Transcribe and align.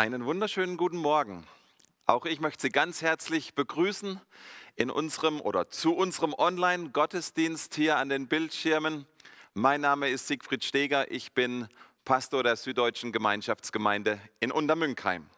Einen 0.00 0.24
wunderschönen 0.24 0.78
guten 0.78 0.96
Morgen. 0.96 1.46
Auch 2.06 2.24
ich 2.24 2.40
möchte 2.40 2.62
Sie 2.62 2.70
ganz 2.70 3.02
herzlich 3.02 3.54
begrüßen 3.54 4.18
in 4.74 4.90
unserem 4.90 5.42
oder 5.42 5.68
zu 5.68 5.94
unserem 5.94 6.32
Online-Gottesdienst 6.32 7.74
hier 7.74 7.98
an 7.98 8.08
den 8.08 8.26
Bildschirmen. 8.26 9.04
Mein 9.52 9.82
Name 9.82 10.08
ist 10.08 10.26
Siegfried 10.26 10.64
Steger, 10.64 11.10
ich 11.10 11.34
bin 11.34 11.68
Pastor 12.06 12.42
der 12.42 12.56
Süddeutschen 12.56 13.12
Gemeinschaftsgemeinde 13.12 14.18
in 14.40 14.52
Untermünkheim. 14.52 15.28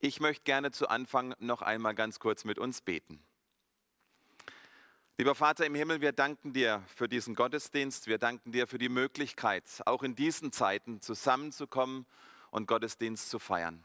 Ich 0.00 0.20
möchte 0.20 0.44
gerne 0.44 0.70
zu 0.70 0.90
Anfang 0.90 1.34
noch 1.38 1.62
einmal 1.62 1.94
ganz 1.94 2.20
kurz 2.20 2.44
mit 2.44 2.58
uns 2.58 2.82
beten. 2.82 3.22
Lieber 5.16 5.34
Vater 5.34 5.64
im 5.64 5.74
Himmel, 5.74 6.02
wir 6.02 6.12
danken 6.12 6.52
dir 6.52 6.82
für 6.94 7.08
diesen 7.08 7.34
Gottesdienst. 7.34 8.06
Wir 8.06 8.18
danken 8.18 8.52
dir 8.52 8.66
für 8.66 8.76
die 8.76 8.90
Möglichkeit, 8.90 9.64
auch 9.86 10.02
in 10.02 10.14
diesen 10.14 10.52
Zeiten 10.52 11.00
zusammenzukommen 11.00 12.04
und 12.50 12.66
Gottesdienst 12.66 13.30
zu 13.30 13.38
feiern. 13.38 13.84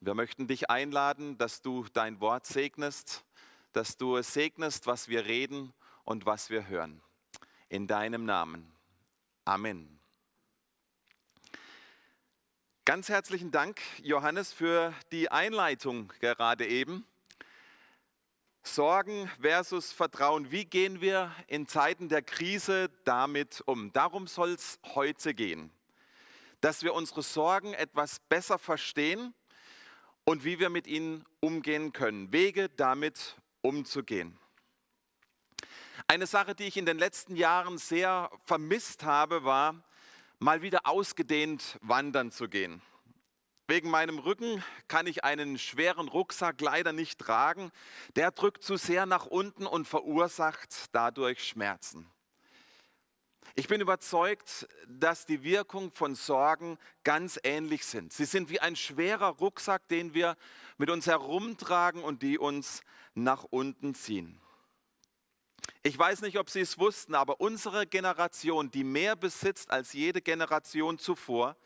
Wir 0.00 0.14
möchten 0.14 0.46
dich 0.46 0.70
einladen, 0.70 1.38
dass 1.38 1.60
du 1.60 1.84
dein 1.92 2.20
Wort 2.20 2.46
segnest, 2.46 3.24
dass 3.72 3.96
du 3.96 4.16
es 4.16 4.32
segnest, 4.32 4.86
was 4.86 5.08
wir 5.08 5.26
reden 5.26 5.72
und 6.04 6.24
was 6.24 6.50
wir 6.50 6.68
hören. 6.68 7.02
In 7.68 7.86
deinem 7.86 8.24
Namen. 8.24 8.72
Amen. 9.44 9.98
Ganz 12.84 13.08
herzlichen 13.08 13.50
Dank, 13.50 13.80
Johannes, 14.02 14.52
für 14.52 14.94
die 15.12 15.30
Einleitung 15.30 16.12
gerade 16.20 16.66
eben. 16.66 17.04
Sorgen 18.62 19.30
versus 19.40 19.92
Vertrauen. 19.92 20.50
Wie 20.50 20.64
gehen 20.64 21.00
wir 21.00 21.34
in 21.48 21.66
Zeiten 21.66 22.08
der 22.08 22.22
Krise 22.22 22.90
damit 23.04 23.62
um? 23.66 23.92
Darum 23.92 24.26
soll 24.26 24.50
es 24.50 24.78
heute 24.94 25.34
gehen 25.34 25.70
dass 26.60 26.82
wir 26.82 26.94
unsere 26.94 27.22
Sorgen 27.22 27.74
etwas 27.74 28.20
besser 28.28 28.58
verstehen 28.58 29.34
und 30.24 30.44
wie 30.44 30.58
wir 30.58 30.70
mit 30.70 30.86
ihnen 30.86 31.24
umgehen 31.40 31.92
können. 31.92 32.32
Wege 32.32 32.68
damit 32.68 33.36
umzugehen. 33.62 34.38
Eine 36.06 36.26
Sache, 36.26 36.54
die 36.54 36.64
ich 36.64 36.76
in 36.76 36.86
den 36.86 36.98
letzten 36.98 37.36
Jahren 37.36 37.78
sehr 37.78 38.30
vermisst 38.44 39.04
habe, 39.04 39.44
war, 39.44 39.82
mal 40.38 40.62
wieder 40.62 40.86
ausgedehnt 40.86 41.78
wandern 41.82 42.30
zu 42.30 42.48
gehen. 42.48 42.80
Wegen 43.66 43.90
meinem 43.90 44.18
Rücken 44.18 44.64
kann 44.86 45.06
ich 45.06 45.24
einen 45.24 45.58
schweren 45.58 46.08
Rucksack 46.08 46.60
leider 46.62 46.92
nicht 46.92 47.18
tragen. 47.18 47.70
Der 48.16 48.30
drückt 48.30 48.62
zu 48.62 48.76
sehr 48.78 49.04
nach 49.04 49.26
unten 49.26 49.66
und 49.66 49.86
verursacht 49.86 50.86
dadurch 50.92 51.46
Schmerzen. 51.46 52.10
Ich 53.58 53.66
bin 53.66 53.80
überzeugt, 53.80 54.68
dass 54.86 55.26
die 55.26 55.42
Wirkung 55.42 55.90
von 55.90 56.14
Sorgen 56.14 56.78
ganz 57.02 57.40
ähnlich 57.42 57.84
sind. 57.84 58.12
Sie 58.12 58.24
sind 58.24 58.50
wie 58.50 58.60
ein 58.60 58.76
schwerer 58.76 59.30
Rucksack, 59.30 59.88
den 59.88 60.14
wir 60.14 60.36
mit 60.76 60.90
uns 60.90 61.08
herumtragen 61.08 62.04
und 62.04 62.22
die 62.22 62.38
uns 62.38 62.82
nach 63.14 63.42
unten 63.42 63.96
ziehen. 63.96 64.40
Ich 65.82 65.98
weiß 65.98 66.20
nicht, 66.20 66.38
ob 66.38 66.50
Sie 66.50 66.60
es 66.60 66.78
wussten, 66.78 67.16
aber 67.16 67.40
unsere 67.40 67.84
Generation, 67.84 68.70
die 68.70 68.84
mehr 68.84 69.16
besitzt 69.16 69.72
als 69.72 69.92
jede 69.92 70.22
Generation 70.22 70.96
zuvor, 71.00 71.56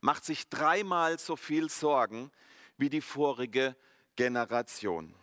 macht 0.00 0.24
sich 0.24 0.48
dreimal 0.50 1.18
so 1.18 1.34
viel 1.34 1.68
Sorgen 1.68 2.30
wie 2.76 2.90
die 2.90 3.00
vorige 3.00 3.74
Generation. 4.14 5.16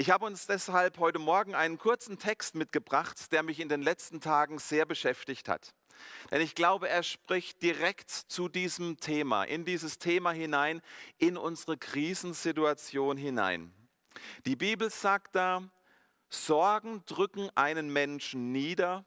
Ich 0.00 0.08
habe 0.08 0.24
uns 0.24 0.46
deshalb 0.46 0.96
heute 0.96 1.18
Morgen 1.18 1.54
einen 1.54 1.76
kurzen 1.76 2.18
Text 2.18 2.54
mitgebracht, 2.54 3.30
der 3.32 3.42
mich 3.42 3.60
in 3.60 3.68
den 3.68 3.82
letzten 3.82 4.22
Tagen 4.22 4.58
sehr 4.58 4.86
beschäftigt 4.86 5.46
hat. 5.46 5.74
Denn 6.30 6.40
ich 6.40 6.54
glaube, 6.54 6.88
er 6.88 7.02
spricht 7.02 7.60
direkt 7.60 8.10
zu 8.10 8.48
diesem 8.48 8.98
Thema, 8.98 9.44
in 9.44 9.66
dieses 9.66 9.98
Thema 9.98 10.30
hinein, 10.30 10.80
in 11.18 11.36
unsere 11.36 11.76
Krisensituation 11.76 13.18
hinein. 13.18 13.74
Die 14.46 14.56
Bibel 14.56 14.88
sagt 14.88 15.36
da, 15.36 15.68
Sorgen 16.30 17.04
drücken 17.04 17.50
einen 17.54 17.92
Menschen 17.92 18.52
nieder, 18.52 19.04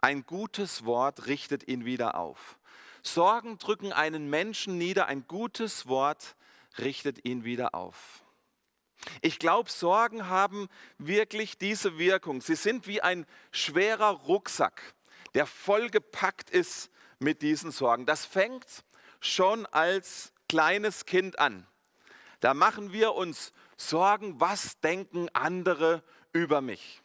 ein 0.00 0.24
gutes 0.24 0.86
Wort 0.86 1.26
richtet 1.26 1.68
ihn 1.68 1.84
wieder 1.84 2.14
auf. 2.14 2.58
Sorgen 3.02 3.58
drücken 3.58 3.92
einen 3.92 4.30
Menschen 4.30 4.78
nieder, 4.78 5.08
ein 5.08 5.26
gutes 5.28 5.88
Wort 5.88 6.36
richtet 6.78 7.26
ihn 7.26 7.44
wieder 7.44 7.74
auf. 7.74 8.25
Ich 9.20 9.38
glaube, 9.38 9.70
Sorgen 9.70 10.28
haben 10.28 10.68
wirklich 10.98 11.58
diese 11.58 11.98
Wirkung. 11.98 12.40
Sie 12.40 12.56
sind 12.56 12.86
wie 12.86 13.00
ein 13.00 13.26
schwerer 13.50 14.10
Rucksack, 14.10 14.94
der 15.34 15.46
vollgepackt 15.46 16.50
ist 16.50 16.90
mit 17.18 17.42
diesen 17.42 17.70
Sorgen. 17.70 18.06
Das 18.06 18.24
fängt 18.24 18.84
schon 19.20 19.66
als 19.66 20.32
kleines 20.48 21.06
Kind 21.06 21.38
an. 21.38 21.66
Da 22.40 22.54
machen 22.54 22.92
wir 22.92 23.14
uns 23.14 23.52
Sorgen, 23.76 24.40
was 24.40 24.80
denken 24.80 25.28
andere 25.32 26.02
über 26.32 26.60
mich. 26.60 27.02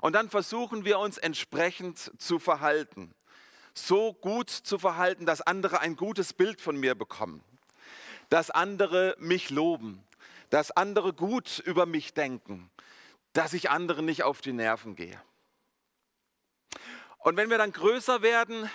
Und 0.00 0.14
dann 0.14 0.30
versuchen 0.30 0.84
wir 0.84 0.98
uns 0.98 1.18
entsprechend 1.18 2.12
zu 2.20 2.38
verhalten. 2.38 3.14
So 3.74 4.12
gut 4.12 4.50
zu 4.50 4.78
verhalten, 4.78 5.26
dass 5.26 5.40
andere 5.40 5.80
ein 5.80 5.96
gutes 5.96 6.32
Bild 6.32 6.60
von 6.60 6.76
mir 6.76 6.94
bekommen. 6.94 7.42
Dass 8.28 8.50
andere 8.50 9.16
mich 9.18 9.50
loben 9.50 10.04
dass 10.52 10.70
andere 10.70 11.14
gut 11.14 11.60
über 11.60 11.86
mich 11.86 12.12
denken, 12.12 12.70
dass 13.32 13.54
ich 13.54 13.70
anderen 13.70 14.04
nicht 14.04 14.22
auf 14.22 14.42
die 14.42 14.52
Nerven 14.52 14.96
gehe. 14.96 15.18
Und 17.20 17.38
wenn 17.38 17.48
wir 17.48 17.56
dann 17.56 17.72
größer 17.72 18.20
werden, 18.20 18.68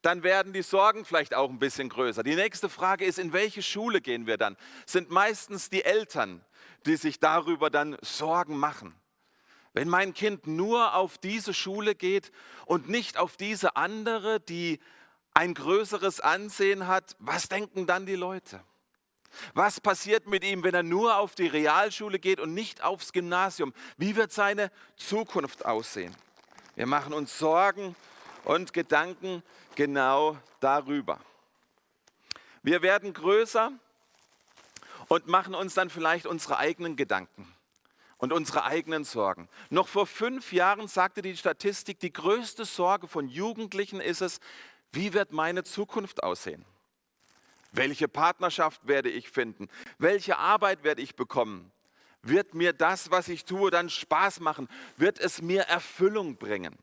dann 0.00 0.22
werden 0.22 0.52
die 0.52 0.62
Sorgen 0.62 1.04
vielleicht 1.04 1.34
auch 1.34 1.50
ein 1.50 1.58
bisschen 1.58 1.88
größer. 1.88 2.22
Die 2.22 2.36
nächste 2.36 2.68
Frage 2.68 3.04
ist, 3.04 3.18
in 3.18 3.32
welche 3.32 3.62
Schule 3.62 4.00
gehen 4.00 4.28
wir 4.28 4.36
dann? 4.36 4.56
Sind 4.86 5.10
meistens 5.10 5.70
die 5.70 5.84
Eltern, 5.84 6.44
die 6.86 6.94
sich 6.94 7.18
darüber 7.18 7.68
dann 7.68 7.96
Sorgen 8.00 8.56
machen. 8.56 8.94
Wenn 9.72 9.88
mein 9.88 10.14
Kind 10.14 10.46
nur 10.46 10.94
auf 10.94 11.18
diese 11.18 11.52
Schule 11.52 11.96
geht 11.96 12.30
und 12.64 12.88
nicht 12.88 13.16
auf 13.16 13.36
diese 13.36 13.74
andere, 13.74 14.38
die 14.38 14.78
ein 15.32 15.52
größeres 15.54 16.20
Ansehen 16.20 16.86
hat, 16.86 17.16
was 17.18 17.48
denken 17.48 17.88
dann 17.88 18.06
die 18.06 18.14
Leute? 18.14 18.62
Was 19.54 19.80
passiert 19.80 20.26
mit 20.26 20.44
ihm, 20.44 20.62
wenn 20.62 20.74
er 20.74 20.82
nur 20.82 21.16
auf 21.18 21.34
die 21.34 21.46
Realschule 21.46 22.18
geht 22.18 22.40
und 22.40 22.54
nicht 22.54 22.82
aufs 22.82 23.12
Gymnasium? 23.12 23.72
Wie 23.96 24.16
wird 24.16 24.32
seine 24.32 24.70
Zukunft 24.96 25.64
aussehen? 25.64 26.14
Wir 26.76 26.86
machen 26.86 27.12
uns 27.12 27.38
Sorgen 27.38 27.94
und 28.44 28.72
Gedanken 28.72 29.42
genau 29.74 30.36
darüber. 30.60 31.18
Wir 32.62 32.82
werden 32.82 33.12
größer 33.12 33.72
und 35.08 35.26
machen 35.26 35.54
uns 35.54 35.74
dann 35.74 35.90
vielleicht 35.90 36.26
unsere 36.26 36.58
eigenen 36.58 36.96
Gedanken 36.96 37.46
und 38.18 38.32
unsere 38.32 38.64
eigenen 38.64 39.04
Sorgen. 39.04 39.48
Noch 39.70 39.88
vor 39.88 40.06
fünf 40.06 40.52
Jahren 40.52 40.88
sagte 40.88 41.22
die 41.22 41.36
Statistik, 41.36 42.00
die 42.00 42.12
größte 42.12 42.64
Sorge 42.64 43.06
von 43.06 43.28
Jugendlichen 43.28 44.00
ist 44.00 44.22
es, 44.22 44.40
wie 44.92 45.12
wird 45.12 45.32
meine 45.32 45.64
Zukunft 45.64 46.22
aussehen? 46.22 46.64
Welche 47.74 48.06
Partnerschaft 48.06 48.86
werde 48.86 49.10
ich 49.10 49.30
finden? 49.30 49.68
Welche 49.98 50.38
Arbeit 50.38 50.84
werde 50.84 51.02
ich 51.02 51.16
bekommen? 51.16 51.72
Wird 52.22 52.54
mir 52.54 52.72
das, 52.72 53.10
was 53.10 53.28
ich 53.28 53.44
tue, 53.44 53.70
dann 53.70 53.90
Spaß 53.90 54.40
machen? 54.40 54.68
Wird 54.96 55.18
es 55.18 55.42
mir 55.42 55.62
Erfüllung 55.62 56.36
bringen? 56.36 56.76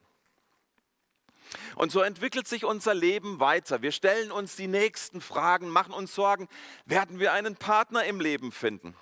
Und 1.75 1.91
so 1.91 2.01
entwickelt 2.01 2.47
sich 2.47 2.65
unser 2.65 2.93
Leben 2.93 3.39
weiter. 3.39 3.81
Wir 3.81 3.91
stellen 3.91 4.31
uns 4.31 4.55
die 4.55 4.67
nächsten 4.67 5.21
Fragen, 5.21 5.69
machen 5.69 5.93
uns 5.93 6.13
Sorgen, 6.13 6.47
werden 6.85 7.19
wir 7.19 7.33
einen 7.33 7.55
Partner 7.55 8.03
im 8.03 8.19
Leben 8.19 8.51
finden? 8.51 8.95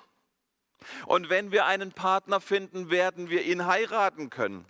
Und 1.07 1.29
wenn 1.29 1.51
wir 1.51 1.65
einen 1.65 1.91
Partner 1.91 2.39
finden, 2.39 2.89
werden 2.89 3.29
wir 3.29 3.43
ihn 3.43 3.65
heiraten 3.65 4.29
können? 4.29 4.65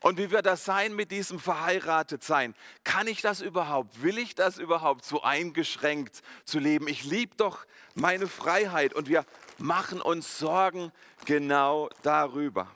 Und 0.00 0.16
wie 0.16 0.30
wird 0.30 0.46
das 0.46 0.64
sein 0.64 0.94
mit 0.94 1.10
diesem 1.10 1.38
verheiratet 1.38 2.24
sein? 2.24 2.54
Kann 2.84 3.06
ich 3.06 3.20
das 3.20 3.42
überhaupt? 3.42 4.02
Will 4.02 4.16
ich 4.16 4.34
das 4.34 4.58
überhaupt 4.58 5.04
so 5.04 5.22
eingeschränkt 5.22 6.22
zu 6.44 6.58
leben? 6.58 6.88
Ich 6.88 7.04
liebe 7.04 7.36
doch 7.36 7.66
meine 7.94 8.26
Freiheit 8.26 8.94
und 8.94 9.08
wir 9.08 9.26
machen 9.58 10.00
uns 10.00 10.38
Sorgen 10.38 10.90
genau 11.26 11.90
darüber. 12.02 12.74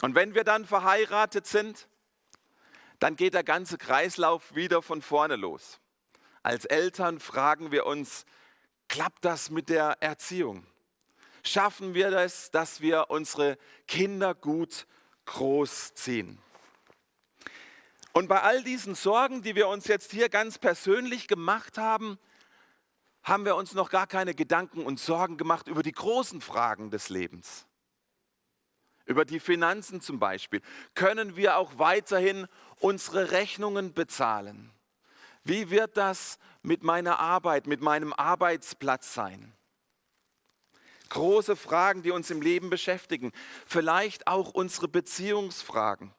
Und 0.00 0.14
wenn 0.14 0.34
wir 0.34 0.44
dann 0.44 0.64
verheiratet 0.64 1.46
sind, 1.46 1.88
dann 2.98 3.16
geht 3.16 3.34
der 3.34 3.44
ganze 3.44 3.76
Kreislauf 3.76 4.54
wieder 4.54 4.80
von 4.80 5.02
vorne 5.02 5.36
los. 5.36 5.78
Als 6.42 6.64
Eltern 6.64 7.20
fragen 7.20 7.70
wir 7.70 7.84
uns, 7.84 8.24
klappt 8.88 9.24
das 9.26 9.50
mit 9.50 9.68
der 9.68 9.98
Erziehung? 10.00 10.66
Schaffen 11.42 11.92
wir 11.92 12.10
das, 12.10 12.50
dass 12.50 12.80
wir 12.80 13.10
unsere 13.10 13.58
Kinder 13.86 14.34
gut 14.34 14.86
großziehen. 15.26 16.38
Und 18.12 18.28
bei 18.28 18.40
all 18.40 18.62
diesen 18.64 18.94
Sorgen, 18.94 19.42
die 19.42 19.54
wir 19.54 19.68
uns 19.68 19.86
jetzt 19.88 20.10
hier 20.10 20.30
ganz 20.30 20.58
persönlich 20.58 21.28
gemacht 21.28 21.76
haben, 21.76 22.18
haben 23.22 23.44
wir 23.44 23.56
uns 23.56 23.74
noch 23.74 23.90
gar 23.90 24.06
keine 24.06 24.34
Gedanken 24.34 24.86
und 24.86 25.00
Sorgen 25.00 25.36
gemacht 25.36 25.68
über 25.68 25.82
die 25.82 25.92
großen 25.92 26.40
Fragen 26.40 26.90
des 26.90 27.08
Lebens. 27.08 27.66
Über 29.04 29.24
die 29.24 29.40
Finanzen 29.40 30.00
zum 30.00 30.18
Beispiel. 30.18 30.62
Können 30.94 31.36
wir 31.36 31.58
auch 31.58 31.78
weiterhin 31.78 32.46
unsere 32.80 33.32
Rechnungen 33.32 33.92
bezahlen? 33.92 34.72
Wie 35.44 35.70
wird 35.70 35.96
das 35.96 36.38
mit 36.62 36.82
meiner 36.82 37.18
Arbeit, 37.18 37.66
mit 37.66 37.80
meinem 37.80 38.12
Arbeitsplatz 38.12 39.12
sein? 39.12 39.55
Große 41.08 41.56
Fragen, 41.56 42.02
die 42.02 42.10
uns 42.10 42.30
im 42.30 42.40
Leben 42.40 42.70
beschäftigen. 42.70 43.32
Vielleicht 43.66 44.26
auch 44.26 44.50
unsere 44.50 44.88
Beziehungsfragen. 44.88 46.12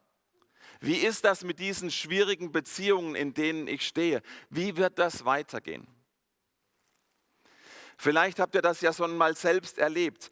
Wie 0.80 0.96
ist 0.96 1.24
das 1.24 1.42
mit 1.44 1.58
diesen 1.58 1.90
schwierigen 1.90 2.52
Beziehungen, 2.52 3.14
in 3.14 3.34
denen 3.34 3.66
ich 3.66 3.86
stehe? 3.86 4.22
Wie 4.48 4.76
wird 4.76 4.98
das 4.98 5.24
weitergehen? 5.24 5.86
Vielleicht 7.96 8.38
habt 8.38 8.54
ihr 8.54 8.62
das 8.62 8.80
ja 8.80 8.92
schon 8.92 9.16
mal 9.16 9.36
selbst 9.36 9.78
erlebt, 9.78 10.30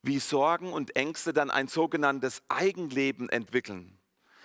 wie 0.00 0.18
Sorgen 0.18 0.72
und 0.72 0.96
Ängste 0.96 1.34
dann 1.34 1.50
ein 1.50 1.68
sogenanntes 1.68 2.42
Eigenleben 2.48 3.28
entwickeln, 3.28 3.98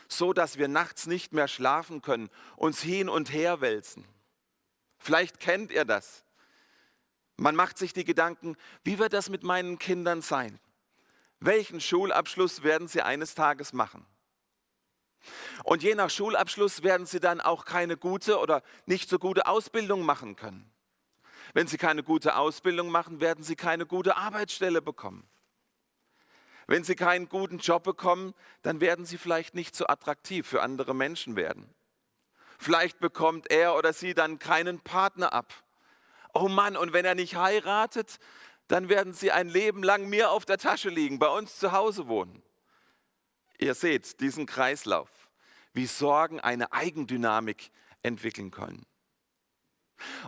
so 0.09 0.33
dass 0.33 0.57
wir 0.57 0.67
nachts 0.67 1.07
nicht 1.07 1.33
mehr 1.33 1.47
schlafen 1.47 2.01
können, 2.01 2.29
uns 2.57 2.81
hin 2.81 3.07
und 3.07 3.31
her 3.31 3.61
wälzen. 3.61 4.05
Vielleicht 4.97 5.39
kennt 5.39 5.71
ihr 5.71 5.85
das. 5.85 6.25
Man 7.39 7.55
macht 7.55 7.77
sich 7.77 7.93
die 7.93 8.03
Gedanken, 8.03 8.57
wie 8.83 8.99
wird 8.99 9.13
das 9.13 9.29
mit 9.29 9.43
meinen 9.43 9.79
Kindern 9.79 10.21
sein? 10.21 10.59
Welchen 11.39 11.79
Schulabschluss 11.79 12.63
werden 12.63 12.89
sie 12.89 13.01
eines 13.01 13.33
Tages 13.33 13.71
machen? 13.71 14.05
Und 15.63 15.81
je 15.81 15.95
nach 15.95 16.09
Schulabschluss 16.09 16.83
werden 16.83 17.05
sie 17.05 17.21
dann 17.21 17.39
auch 17.39 17.63
keine 17.63 17.95
gute 17.95 18.39
oder 18.39 18.61
nicht 18.85 19.09
so 19.09 19.19
gute 19.19 19.47
Ausbildung 19.47 20.03
machen 20.03 20.35
können. 20.35 20.69
Wenn 21.53 21.67
sie 21.67 21.77
keine 21.77 22.03
gute 22.03 22.35
Ausbildung 22.35 22.89
machen, 22.89 23.21
werden 23.21 23.43
sie 23.43 23.55
keine 23.55 23.85
gute 23.85 24.17
Arbeitsstelle 24.17 24.81
bekommen. 24.81 25.27
Wenn 26.67 26.83
sie 26.83 26.95
keinen 26.95 27.29
guten 27.29 27.59
Job 27.59 27.83
bekommen, 27.83 28.33
dann 28.63 28.81
werden 28.81 29.05
sie 29.05 29.17
vielleicht 29.17 29.55
nicht 29.55 29.75
so 29.75 29.87
attraktiv 29.87 30.45
für 30.45 30.61
andere 30.61 30.93
Menschen 30.93 31.37
werden. 31.37 31.73
Vielleicht 32.57 32.99
bekommt 32.99 33.49
er 33.49 33.75
oder 33.75 33.93
sie 33.93 34.13
dann 34.13 34.39
keinen 34.39 34.81
Partner 34.81 35.31
ab. 35.31 35.53
Oh 36.33 36.47
Mann, 36.47 36.77
und 36.77 36.93
wenn 36.93 37.05
er 37.05 37.15
nicht 37.15 37.35
heiratet, 37.35 38.19
dann 38.67 38.87
werden 38.87 39.13
sie 39.13 39.31
ein 39.31 39.49
Leben 39.49 39.83
lang 39.83 40.09
mir 40.09 40.31
auf 40.31 40.45
der 40.45 40.57
Tasche 40.57 40.89
liegen, 40.89 41.19
bei 41.19 41.27
uns 41.27 41.57
zu 41.57 41.71
Hause 41.71 42.07
wohnen. 42.07 42.43
Ihr 43.57 43.73
seht 43.73 44.21
diesen 44.21 44.45
Kreislauf, 44.45 45.09
wie 45.73 45.85
Sorgen 45.85 46.39
eine 46.39 46.71
Eigendynamik 46.71 47.71
entwickeln 48.03 48.51
können. 48.51 48.85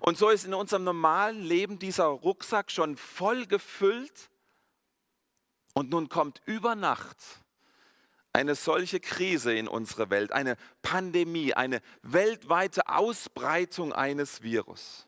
Und 0.01 0.17
so 0.17 0.29
ist 0.29 0.45
in 0.45 0.53
unserem 0.53 0.83
normalen 0.83 1.41
Leben 1.41 1.79
dieser 1.79 2.05
Rucksack 2.05 2.71
schon 2.71 2.97
voll 2.97 3.45
gefüllt 3.45 4.29
und 5.73 5.89
nun 5.89 6.09
kommt 6.09 6.41
über 6.45 6.75
Nacht 6.75 7.17
eine 8.33 8.55
solche 8.55 8.99
Krise 8.99 9.53
in 9.53 9.67
unsere 9.67 10.09
Welt, 10.09 10.31
eine 10.31 10.57
Pandemie, 10.81 11.53
eine 11.53 11.81
weltweite 12.01 12.87
Ausbreitung 12.87 13.93
eines 13.93 14.41
Virus. 14.41 15.07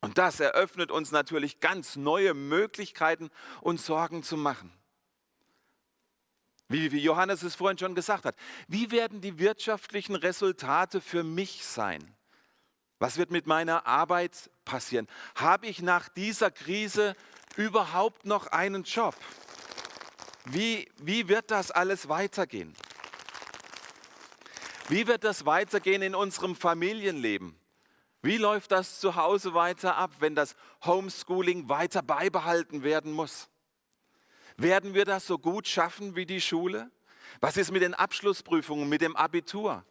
Und 0.00 0.18
das 0.18 0.38
eröffnet 0.38 0.90
uns 0.90 1.10
natürlich 1.10 1.60
ganz 1.60 1.96
neue 1.96 2.34
Möglichkeiten, 2.34 3.30
uns 3.60 3.84
Sorgen 3.84 4.22
zu 4.22 4.36
machen. 4.36 4.72
Wie, 6.68 6.86
Johannes 6.98 7.42
es 7.42 7.54
vorhin 7.54 7.78
schon 7.78 7.94
gesagt 7.94 8.24
hat, 8.24 8.36
wie 8.68 8.90
werden 8.90 9.20
die 9.20 9.38
wirtschaftlichen 9.38 10.14
Resultate 10.14 11.00
für 11.00 11.24
mich 11.24 11.64
sein? 11.64 12.14
Was 12.98 13.16
wird 13.16 13.30
mit 13.30 13.46
meiner 13.46 13.86
Arbeit 13.86 14.50
passieren? 14.64 15.08
Habe 15.34 15.66
ich 15.66 15.80
nach 15.80 16.08
dieser 16.08 16.50
Krise 16.50 17.16
überhaupt 17.56 18.26
noch 18.26 18.48
einen 18.48 18.82
Job? 18.82 19.16
Wie, 20.44 20.90
wie 20.98 21.28
wird 21.28 21.50
das 21.50 21.70
alles 21.70 22.08
weitergehen? 22.08 22.74
Wie 24.88 25.06
wird 25.06 25.24
das 25.24 25.46
weitergehen 25.46 26.02
in 26.02 26.14
unserem 26.14 26.54
Familienleben? 26.54 27.57
Wie 28.28 28.36
läuft 28.36 28.72
das 28.72 29.00
zu 29.00 29.16
Hause 29.16 29.54
weiter 29.54 29.96
ab, 29.96 30.10
wenn 30.18 30.34
das 30.34 30.54
Homeschooling 30.84 31.70
weiter 31.70 32.02
beibehalten 32.02 32.82
werden 32.82 33.10
muss? 33.10 33.48
Werden 34.58 34.92
wir 34.92 35.06
das 35.06 35.26
so 35.26 35.38
gut 35.38 35.66
schaffen 35.66 36.14
wie 36.14 36.26
die 36.26 36.42
Schule? 36.42 36.90
Was 37.40 37.56
ist 37.56 37.72
mit 37.72 37.80
den 37.80 37.94
Abschlussprüfungen, 37.94 38.86
mit 38.86 39.00
dem 39.00 39.16
Abitur? 39.16 39.82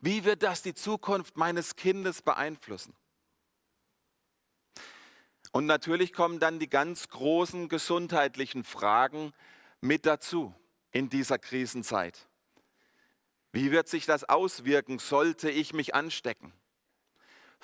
Wie 0.00 0.24
wird 0.24 0.42
das 0.42 0.62
die 0.62 0.72
Zukunft 0.72 1.36
meines 1.36 1.76
Kindes 1.76 2.22
beeinflussen? 2.22 2.94
Und 5.50 5.66
natürlich 5.66 6.14
kommen 6.14 6.40
dann 6.40 6.58
die 6.58 6.70
ganz 6.70 7.10
großen 7.10 7.68
gesundheitlichen 7.68 8.64
Fragen 8.64 9.34
mit 9.82 10.06
dazu 10.06 10.54
in 10.92 11.10
dieser 11.10 11.38
Krisenzeit. 11.38 12.26
Wie 13.52 13.70
wird 13.70 13.86
sich 13.86 14.06
das 14.06 14.24
auswirken, 14.24 14.98
sollte 14.98 15.50
ich 15.50 15.74
mich 15.74 15.94
anstecken? 15.94 16.54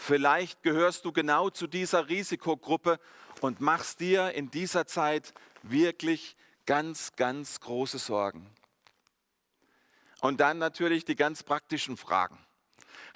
Vielleicht 0.01 0.63
gehörst 0.63 1.05
du 1.05 1.13
genau 1.13 1.51
zu 1.51 1.67
dieser 1.67 2.09
Risikogruppe 2.09 3.01
und 3.41 3.61
machst 3.61 3.99
dir 3.99 4.31
in 4.31 4.49
dieser 4.49 4.87
Zeit 4.87 5.35
wirklich 5.63 6.37
ganz, 6.67 7.13
ganz 7.17 7.59
große 7.59 7.99
Sorgen. 7.99 8.49
Und 10.21 10.39
dann 10.39 10.59
natürlich 10.59 11.05
die 11.05 11.17
ganz 11.17 11.43
praktischen 11.43 11.97
Fragen. 11.97 12.39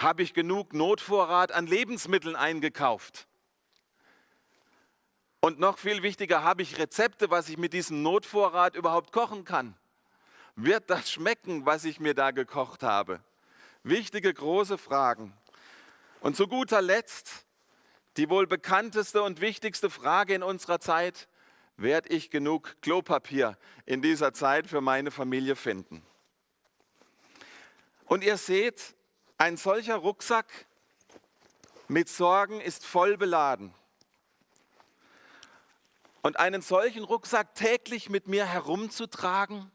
Habe 0.00 0.23
ich 0.23 0.34
genug 0.34 0.75
Notvorrat 0.75 1.52
an 1.52 1.69
Lebensmitteln 1.69 2.34
eingekauft? 2.34 3.29
Und 5.40 5.61
noch 5.61 5.79
viel 5.79 6.02
wichtiger, 6.02 6.43
habe 6.43 6.62
ich 6.62 6.79
Rezepte, 6.79 7.31
was 7.31 7.49
ich 7.49 7.58
mit 7.58 7.75
diesem 7.75 8.02
Notvorrat 8.02 8.75
überhaupt 8.75 9.12
kochen 9.12 9.44
kann? 9.44 9.76
Wird 10.56 10.90
das 10.90 11.11
schmecken, 11.11 11.64
was 11.64 11.84
ich 11.84 12.00
mir 12.00 12.14
da 12.14 12.32
gekocht 12.32 12.82
habe? 12.82 13.20
Wichtige 13.84 14.34
große 14.34 14.79
Fragen. 14.79 15.32
Und 16.22 16.36
zu 16.36 16.46
guter 16.46 16.80
Letzt 16.80 17.44
die 18.16 18.28
wohl 18.28 18.46
bekannteste 18.46 19.22
und 19.22 19.40
wichtigste 19.40 19.90
Frage 19.90 20.34
in 20.34 20.42
unserer 20.42 20.80
Zeit, 20.80 21.28
werde 21.76 22.10
ich 22.10 22.30
genug 22.30 22.76
Klopapier 22.82 23.58
in 23.86 24.02
dieser 24.02 24.32
Zeit 24.32 24.66
für 24.66 24.80
meine 24.80 25.10
Familie 25.10 25.56
finden? 25.56 26.04
Und 28.04 28.22
ihr 28.22 28.36
seht, 28.36 28.94
ein 29.38 29.56
solcher 29.56 29.96
Rucksack 29.96 30.46
mit 31.88 32.08
Sorgen 32.08 32.60
ist 32.60 32.84
voll 32.84 33.16
beladen. 33.16 33.74
Und 36.20 36.38
einen 36.38 36.62
solchen 36.62 37.02
Rucksack 37.02 37.54
täglich 37.54 38.10
mit 38.10 38.28
mir 38.28 38.46
herumzutragen, 38.46 39.72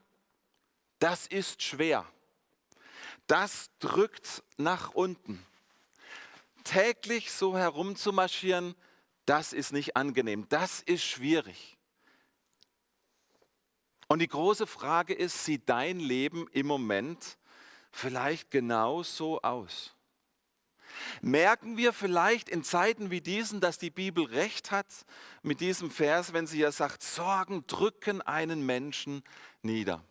das 0.99 1.27
ist 1.27 1.61
schwer. 1.61 2.05
Das 3.25 3.69
drückt 3.79 4.43
nach 4.55 4.91
unten. 4.93 5.45
Täglich 6.67 7.31
so 7.31 7.57
herumzumarschieren, 7.57 8.75
das 9.25 9.53
ist 9.53 9.71
nicht 9.71 9.95
angenehm, 9.95 10.47
das 10.49 10.81
ist 10.81 11.03
schwierig. 11.03 11.77
Und 14.09 14.19
die 14.19 14.27
große 14.27 14.67
Frage 14.67 15.13
ist, 15.13 15.45
sieht 15.45 15.69
dein 15.69 15.99
Leben 15.99 16.47
im 16.51 16.67
Moment 16.67 17.37
vielleicht 17.91 18.51
genau 18.51 19.03
so 19.03 19.41
aus? 19.41 19.95
Merken 21.21 21.77
wir 21.77 21.93
vielleicht 21.93 22.49
in 22.49 22.63
Zeiten 22.63 23.11
wie 23.11 23.21
diesen, 23.21 23.61
dass 23.61 23.77
die 23.77 23.89
Bibel 23.89 24.25
recht 24.25 24.71
hat 24.71 24.87
mit 25.43 25.61
diesem 25.61 25.89
Vers, 25.89 26.33
wenn 26.33 26.47
sie 26.47 26.59
ja 26.59 26.71
sagt, 26.71 27.01
Sorgen 27.01 27.65
drücken 27.67 28.21
einen 28.21 28.65
Menschen 28.65 29.23
nieder. 29.61 30.03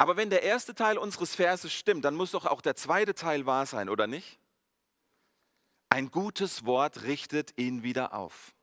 Aber 0.00 0.16
wenn 0.16 0.30
der 0.30 0.42
erste 0.42 0.74
Teil 0.74 0.96
unseres 0.96 1.34
Verses 1.34 1.74
stimmt, 1.74 2.06
dann 2.06 2.14
muss 2.14 2.30
doch 2.30 2.46
auch 2.46 2.62
der 2.62 2.74
zweite 2.74 3.14
Teil 3.14 3.44
wahr 3.44 3.66
sein, 3.66 3.90
oder 3.90 4.06
nicht? 4.06 4.38
Ein 5.90 6.10
gutes 6.10 6.64
Wort 6.64 7.02
richtet 7.02 7.52
ihn 7.58 7.82
wieder 7.82 8.14
auf. 8.14 8.54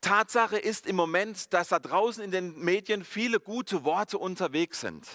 Tatsache 0.00 0.58
ist 0.58 0.88
im 0.88 0.96
Moment, 0.96 1.54
dass 1.54 1.68
da 1.68 1.78
draußen 1.78 2.24
in 2.24 2.32
den 2.32 2.58
Medien 2.58 3.04
viele 3.04 3.38
gute 3.38 3.84
Worte 3.84 4.18
unterwegs 4.18 4.80
sind. 4.80 5.06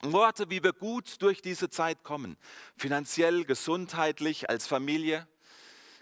Worte, 0.00 0.48
wie 0.48 0.62
wir 0.62 0.72
gut 0.72 1.20
durch 1.20 1.42
diese 1.42 1.68
Zeit 1.68 2.02
kommen. 2.02 2.38
Finanziell, 2.78 3.44
gesundheitlich, 3.44 4.48
als 4.48 4.66
Familie. 4.66 5.28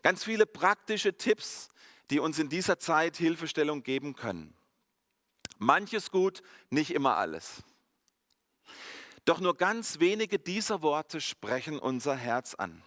Ganz 0.05 0.23
viele 0.23 0.47
praktische 0.47 1.17
Tipps, 1.17 1.71
die 2.11 2.21
uns 2.21 2.39
in 2.39 2.51
dieser 2.51 2.79
Zeit 2.79 3.17
Hilfestellung 3.17 3.83
geben 3.83 4.15
können. 4.15 4.55
Manches 5.59 6.13
gut, 6.13 6.45
nicht 6.71 6.93
immer 6.93 7.17
alles. 7.17 7.65
Doch 9.25 9.41
nur 9.41 9.57
ganz 9.57 10.01
wenige 10.01 10.39
dieser 10.39 10.83
Worte 10.83 11.21
sprechen 11.21 11.79
unser 11.79 12.17
Herz 12.17 12.55
an 12.55 12.83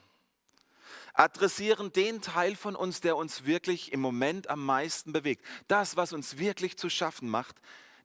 adressieren 1.14 1.92
den 1.92 2.22
Teil 2.22 2.56
von 2.56 2.76
uns, 2.76 3.02
der 3.02 3.16
uns 3.16 3.46
wirklich 3.46 3.92
im 3.92 4.02
Moment 4.02 4.50
am 4.50 4.66
meisten 4.66 5.14
bewegt. 5.14 5.46
Das, 5.68 5.96
was 5.96 6.14
uns 6.14 6.38
wirklich 6.38 6.78
zu 6.78 6.90
schaffen 6.90 7.30
macht, 7.30 7.56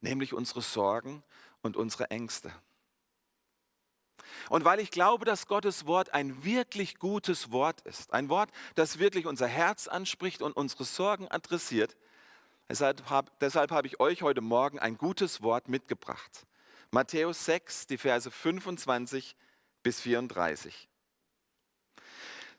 nämlich 0.00 0.34
unsere 0.34 0.62
Sorgen 0.62 1.22
und 1.62 1.76
unsere 1.76 2.10
Ängste. 2.10 2.52
Und 4.50 4.64
weil 4.64 4.78
ich 4.78 4.90
glaube, 4.90 5.24
dass 5.24 5.46
Gottes 5.46 5.86
Wort 5.86 6.12
ein 6.12 6.44
wirklich 6.44 6.98
gutes 6.98 7.50
Wort 7.50 7.80
ist, 7.82 8.12
ein 8.12 8.28
Wort, 8.28 8.50
das 8.74 8.98
wirklich 8.98 9.26
unser 9.26 9.46
Herz 9.46 9.88
anspricht 9.88 10.42
und 10.42 10.52
unsere 10.52 10.84
Sorgen 10.84 11.28
adressiert, 11.28 11.96
deshalb 12.68 13.08
habe 13.08 13.30
hab 13.40 13.86
ich 13.86 14.00
euch 14.00 14.22
heute 14.22 14.42
Morgen 14.42 14.78
ein 14.78 14.98
gutes 14.98 15.42
Wort 15.42 15.68
mitgebracht. 15.68 16.46
Matthäus 16.90 17.44
6, 17.44 17.86
die 17.86 17.98
Verse 17.98 18.30
25 18.30 19.36
bis 19.82 20.00
34. 20.00 20.88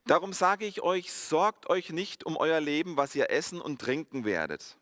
Darum 0.06 0.34
sage 0.34 0.66
ich 0.66 0.82
euch, 0.82 1.12
sorgt 1.12 1.70
euch 1.70 1.90
nicht 1.90 2.24
um 2.26 2.38
euer 2.38 2.60
Leben, 2.60 2.96
was 2.96 3.16
ihr 3.16 3.32
essen 3.32 3.60
und 3.60 3.82
trinken 3.82 4.26
werdet. 4.26 4.78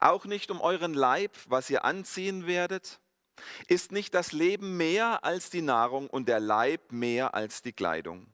Auch 0.00 0.26
nicht 0.26 0.50
um 0.50 0.60
euren 0.60 0.94
Leib, 0.94 1.36
was 1.46 1.70
ihr 1.70 1.84
anziehen 1.84 2.46
werdet. 2.46 3.00
Ist 3.66 3.90
nicht 3.90 4.14
das 4.14 4.32
Leben 4.32 4.76
mehr 4.76 5.24
als 5.24 5.50
die 5.50 5.62
Nahrung 5.62 6.08
und 6.08 6.28
der 6.28 6.40
Leib 6.40 6.92
mehr 6.92 7.34
als 7.34 7.62
die 7.62 7.72
Kleidung? 7.72 8.31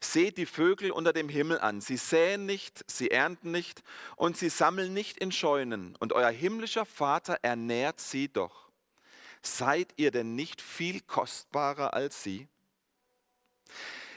Seht 0.00 0.38
die 0.38 0.46
Vögel 0.46 0.90
unter 0.90 1.12
dem 1.12 1.28
Himmel 1.28 1.60
an. 1.60 1.80
Sie 1.80 1.96
säen 1.96 2.46
nicht, 2.46 2.84
sie 2.90 3.10
ernten 3.10 3.50
nicht 3.50 3.82
und 4.16 4.36
sie 4.36 4.48
sammeln 4.48 4.92
nicht 4.94 5.18
in 5.18 5.32
Scheunen. 5.32 5.96
Und 5.96 6.12
euer 6.12 6.30
himmlischer 6.30 6.86
Vater 6.86 7.38
ernährt 7.42 8.00
sie 8.00 8.28
doch. 8.28 8.70
Seid 9.42 9.92
ihr 9.96 10.10
denn 10.10 10.34
nicht 10.34 10.60
viel 10.60 11.00
kostbarer 11.00 11.94
als 11.94 12.22
sie? 12.22 12.48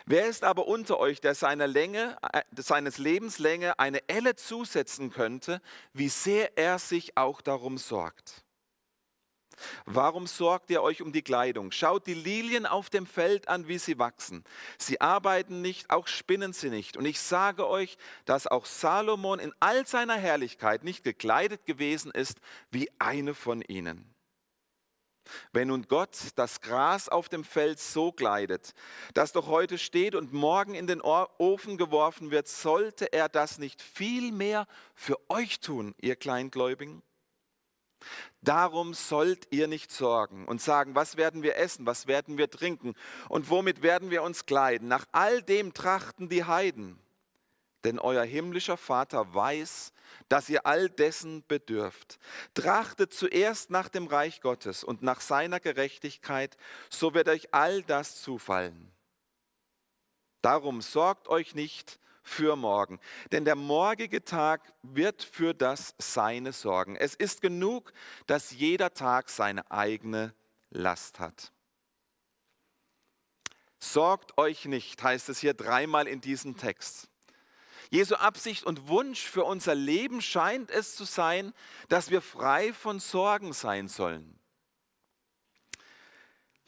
Wer 0.05 0.25
ist 0.25 0.43
aber 0.43 0.67
unter 0.67 0.99
euch, 0.99 1.21
der 1.21 1.33
seiner 1.33 1.67
Länge, 1.67 2.17
äh, 2.33 2.41
seines 2.57 2.97
Lebenslänge 2.97 3.79
eine 3.79 4.01
Elle 4.09 4.35
zusetzen 4.35 5.11
könnte, 5.11 5.61
wie 5.93 6.09
sehr 6.09 6.57
er 6.57 6.77
sich 6.77 7.15
auch 7.15 7.39
darum 7.39 7.77
sorgt? 7.77 8.42
Warum 9.85 10.27
sorgt 10.27 10.69
ihr 10.69 10.81
euch 10.81 11.01
um 11.01 11.11
die 11.11 11.21
Kleidung? 11.21 11.71
Schaut 11.71 12.07
die 12.07 12.13
Lilien 12.13 12.65
auf 12.65 12.89
dem 12.89 13.05
Feld 13.05 13.47
an, 13.47 13.67
wie 13.67 13.77
sie 13.77 13.99
wachsen. 13.99 14.43
Sie 14.77 15.01
arbeiten 15.01 15.61
nicht, 15.61 15.89
auch 15.89 16.07
spinnen 16.07 16.53
sie 16.53 16.69
nicht. 16.69 16.97
Und 16.97 17.05
ich 17.05 17.19
sage 17.19 17.67
euch, 17.67 17.97
dass 18.25 18.47
auch 18.47 18.65
Salomon 18.65 19.39
in 19.39 19.53
all 19.59 19.85
seiner 19.85 20.17
Herrlichkeit 20.17 20.83
nicht 20.83 21.03
gekleidet 21.03 21.65
gewesen 21.65 22.11
ist 22.11 22.39
wie 22.71 22.89
eine 22.99 23.33
von 23.33 23.61
ihnen. 23.61 24.13
Wenn 25.51 25.69
nun 25.69 25.87
Gott 25.87 26.17
das 26.35 26.61
Gras 26.61 27.09
auf 27.09 27.29
dem 27.29 27.43
Feld 27.43 27.79
so 27.79 28.11
kleidet, 28.11 28.73
das 29.13 29.31
doch 29.31 29.47
heute 29.47 29.77
steht 29.77 30.15
und 30.15 30.33
morgen 30.33 30.75
in 30.75 30.87
den 30.87 31.01
Ofen 31.01 31.77
geworfen 31.77 32.31
wird, 32.31 32.47
sollte 32.47 33.11
er 33.13 33.29
das 33.29 33.57
nicht 33.57 33.81
viel 33.81 34.31
mehr 34.31 34.67
für 34.95 35.17
euch 35.29 35.59
tun, 35.59 35.95
ihr 36.01 36.15
Kleingläubigen? 36.15 37.01
Darum 38.43 38.93
sollt 38.93 39.47
ihr 39.51 39.67
nicht 39.67 39.89
sorgen 39.89 40.45
und 40.45 40.61
sagen, 40.61 40.95
was 40.95 41.15
werden 41.15 41.43
wir 41.43 41.55
essen, 41.55 41.85
was 41.85 42.07
werden 42.07 42.37
wir 42.37 42.49
trinken 42.49 42.93
und 43.29 43.49
womit 43.49 43.81
werden 43.81 44.09
wir 44.09 44.21
uns 44.21 44.45
kleiden. 44.45 44.89
Nach 44.89 45.05
all 45.13 45.41
dem 45.41 45.73
trachten 45.73 46.27
die 46.27 46.43
Heiden. 46.43 46.99
Denn 47.85 47.99
euer 47.99 48.23
himmlischer 48.23 48.75
Vater 48.75 49.33
weiß, 49.33 49.93
dass 50.27 50.49
ihr 50.49 50.65
all 50.65 50.89
dessen 50.89 51.45
bedürft. 51.47 52.19
Trachtet 52.53 53.13
zuerst 53.13 53.69
nach 53.69 53.87
dem 53.87 54.07
Reich 54.07 54.41
Gottes 54.41 54.83
und 54.83 55.01
nach 55.01 55.21
seiner 55.21 55.61
Gerechtigkeit, 55.61 56.57
so 56.89 57.13
wird 57.13 57.29
euch 57.29 57.53
all 57.53 57.81
das 57.83 58.21
zufallen. 58.21 58.91
Darum 60.41 60.81
sorgt 60.81 61.29
euch 61.29 61.55
nicht 61.55 61.99
für 62.23 62.55
morgen. 62.55 62.99
Denn 63.31 63.45
der 63.45 63.55
morgige 63.55 64.23
Tag 64.23 64.73
wird 64.81 65.23
für 65.23 65.53
das 65.53 65.93
Seine 65.99 66.53
sorgen. 66.53 66.95
Es 66.95 67.13
ist 67.13 67.41
genug, 67.41 67.93
dass 68.25 68.51
jeder 68.51 68.93
Tag 68.93 69.29
seine 69.29 69.69
eigene 69.69 70.33
Last 70.69 71.19
hat. 71.19 71.51
Sorgt 73.79 74.37
euch 74.37 74.65
nicht, 74.65 75.03
heißt 75.03 75.27
es 75.27 75.39
hier 75.39 75.53
dreimal 75.53 76.07
in 76.07 76.21
diesem 76.21 76.55
Text. 76.55 77.09
Jesu 77.89 78.15
Absicht 78.15 78.63
und 78.63 78.87
Wunsch 78.87 79.21
für 79.21 79.43
unser 79.43 79.75
Leben 79.75 80.21
scheint 80.21 80.71
es 80.71 80.95
zu 80.95 81.03
sein, 81.03 81.53
dass 81.89 82.09
wir 82.09 82.21
frei 82.21 82.73
von 82.73 82.99
Sorgen 82.99 83.53
sein 83.53 83.87
sollen. 83.87 84.39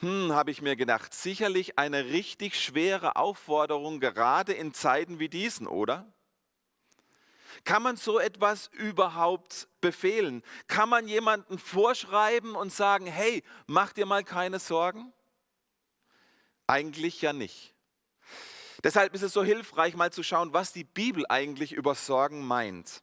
Hm, 0.06 0.34
habe 0.34 0.52
ich 0.52 0.62
mir 0.62 0.76
gedacht, 0.76 1.16
sicherlich 1.16 1.80
eine 1.80 2.06
richtig 2.06 2.62
schwere 2.62 3.16
Aufforderung, 3.16 4.00
gerade 4.00 4.54
in 4.54 4.72
Zeiten 4.72 5.18
wie 5.18 5.30
diesen, 5.30 5.66
oder? 5.66 6.06
Kann 7.64 7.82
man 7.82 7.98
so 7.98 8.20
etwas 8.20 8.68
überhaupt 8.68 9.68
befehlen? 9.82 10.44
Kann 10.68 10.90
man 10.90 11.08
jemanden 11.08 11.58
vorschreiben 11.58 12.56
und 12.56 12.72
sagen, 12.72 13.08
hey, 13.08 13.42
mach 13.66 13.94
dir 13.94 14.06
mal 14.06 14.24
keine 14.24 14.60
Sorgen? 14.60 15.12
Eigentlich 16.68 17.24
ja 17.24 17.34
nicht. 17.34 17.74
Deshalb 18.84 19.16
ist 19.16 19.24
es 19.24 19.34
so 19.34 19.44
hilfreich, 19.44 19.96
mal 19.96 20.14
zu 20.14 20.22
schauen, 20.22 20.54
was 20.54 20.72
die 20.72 20.84
Bibel 20.84 21.26
eigentlich 21.30 21.74
über 21.74 21.96
Sorgen 21.96 22.46
meint. 22.46 23.02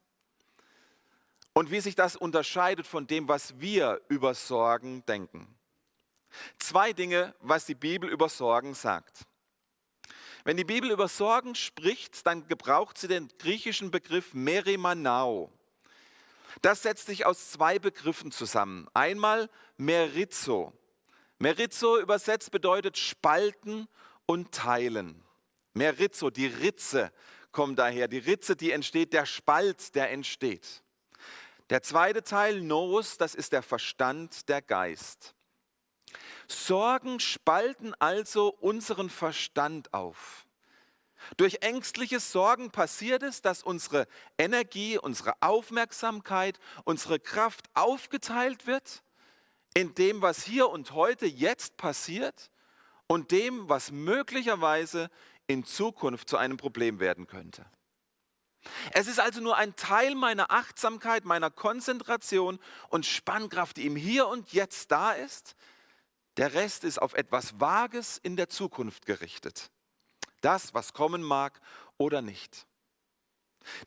Und 1.53 1.73
wie 1.73 1.81
sich 1.81 1.97
das 1.97 2.15
unterscheidet 2.15 2.87
von 2.87 3.09
dem, 3.09 3.27
was 3.27 3.59
wir 3.59 4.01
über 4.09 4.35
Sorgen 4.35 5.05
denken. 5.07 5.53
Zwei 6.59 6.93
Dinge, 6.93 7.35
was 7.41 7.67
die 7.67 7.75
Bibel 7.75 8.09
über 8.09 8.29
Sorgen 8.29 8.75
sagt. 8.75 9.27
Wenn 10.45 10.57
die 10.57 10.65
Bibel 10.65 10.91
über 10.91 11.07
Sorgen 11.07 11.55
spricht, 11.55 12.27
dann 12.27 12.49
gebraucht 12.49 12.99
sie 12.99 13.09
den 13.09 13.29
griechischen 13.39 13.91
Begriff 13.91 14.35
merimanao. 14.35 15.53
Das 16.61 16.83
setzt 16.83 17.07
sich 17.07 17.25
aus 17.25 17.51
zwei 17.51 17.79
Begriffen 17.79 18.33
zusammen. 18.33 18.89
Einmal 18.93 19.49
merizo. 19.77 20.73
Merizo 21.39 21.99
übersetzt 21.99 22.51
bedeutet 22.51 22.99
spalten 22.99 23.89
und 24.27 24.53
teilen. 24.53 25.25
Merizo, 25.75 26.31
die 26.31 26.47
Ritze 26.47 27.13
kommt 27.53 27.79
daher. 27.79 28.09
Die 28.09 28.19
Ritze, 28.19 28.57
die 28.57 28.73
entsteht, 28.73 29.13
der 29.13 29.27
Spalt, 29.27 29.95
der 29.95 30.11
entsteht. 30.11 30.83
Der 31.71 31.83
zweite 31.83 32.23
Teil, 32.23 32.61
Nous, 32.61 33.17
das 33.17 33.35
ist 33.35 33.53
der 33.53 33.63
Verstand, 33.63 34.49
der 34.49 34.61
Geist. 34.61 35.35
Sorgen 36.49 37.21
spalten 37.21 37.95
also 37.99 38.49
unseren 38.49 39.11
Verstand 39.11 39.93
auf. 39.95 40.47
Durch 41.37 41.59
ängstliche 41.61 42.21
Sorgen 42.21 42.71
passiert 42.71 43.23
es, 43.23 43.43
dass 43.43 43.63
unsere 43.63 44.07
Energie, 44.39 44.99
unsere 44.99 45.35
Aufmerksamkeit, 45.41 46.59
unsere 46.85 47.21
Kraft 47.21 47.67
aufgeteilt 47.75 48.67
wird 48.67 49.03
in 49.75 49.95
dem, 49.95 50.21
was 50.21 50.45
hier 50.45 50.69
und 50.69 50.93
heute 50.93 51.27
jetzt 51.27 51.77
passiert 51.77 52.51
und 53.07 53.31
dem, 53.31 53.69
was 53.69 53.91
möglicherweise 53.91 55.11
in 55.47 55.65
Zukunft 55.65 56.29
zu 56.29 56.37
einem 56.37 56.57
Problem 56.57 57.01
werden 57.01 57.27
könnte. 57.27 57.65
Es 58.93 59.09
ist 59.09 59.19
also 59.19 59.41
nur 59.41 59.57
ein 59.57 59.75
Teil 59.75 60.15
meiner 60.15 60.51
Achtsamkeit, 60.51 61.25
meiner 61.25 61.51
Konzentration 61.51 62.61
und 62.91 63.07
Spannkraft, 63.07 63.77
die 63.77 63.87
im 63.87 63.97
Hier 63.97 64.29
und 64.29 64.53
Jetzt 64.53 64.93
da 64.93 65.13
ist, 65.13 65.57
der 66.37 66.55
Rest 66.55 66.85
ist 66.85 67.01
auf 67.01 67.15
etwas 67.15 67.61
Vages 67.61 68.19
in 68.19 68.37
der 68.37 68.49
Zukunft 68.49 69.07
gerichtet. 69.07 69.71
Das, 70.41 70.75
was 70.75 70.93
kommen 70.93 71.23
mag 71.23 71.61
oder 71.99 72.23
nicht. 72.23 72.67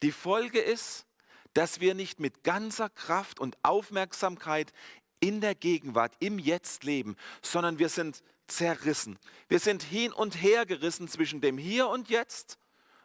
Die 0.01 0.11
Folge 0.11 0.59
ist, 0.59 1.05
dass 1.53 1.79
wir 1.79 1.95
nicht 1.95 2.19
mit 2.19 2.43
ganzer 2.43 2.89
Kraft 2.89 3.39
und 3.39 3.57
Aufmerksamkeit 3.63 4.71
in 5.19 5.41
der 5.41 5.55
Gegenwart, 5.55 6.13
im 6.19 6.39
Jetzt 6.39 6.83
leben, 6.83 7.15
sondern 7.41 7.79
wir 7.79 7.89
sind 7.89 8.21
zerrissen. 8.47 9.17
Wir 9.47 9.59
sind 9.59 9.81
hin 9.81 10.13
und 10.13 10.41
her 10.41 10.65
gerissen 10.65 11.07
zwischen 11.07 11.41
dem 11.41 11.57
Hier 11.57 11.87
und 11.87 12.09
Jetzt 12.09 12.57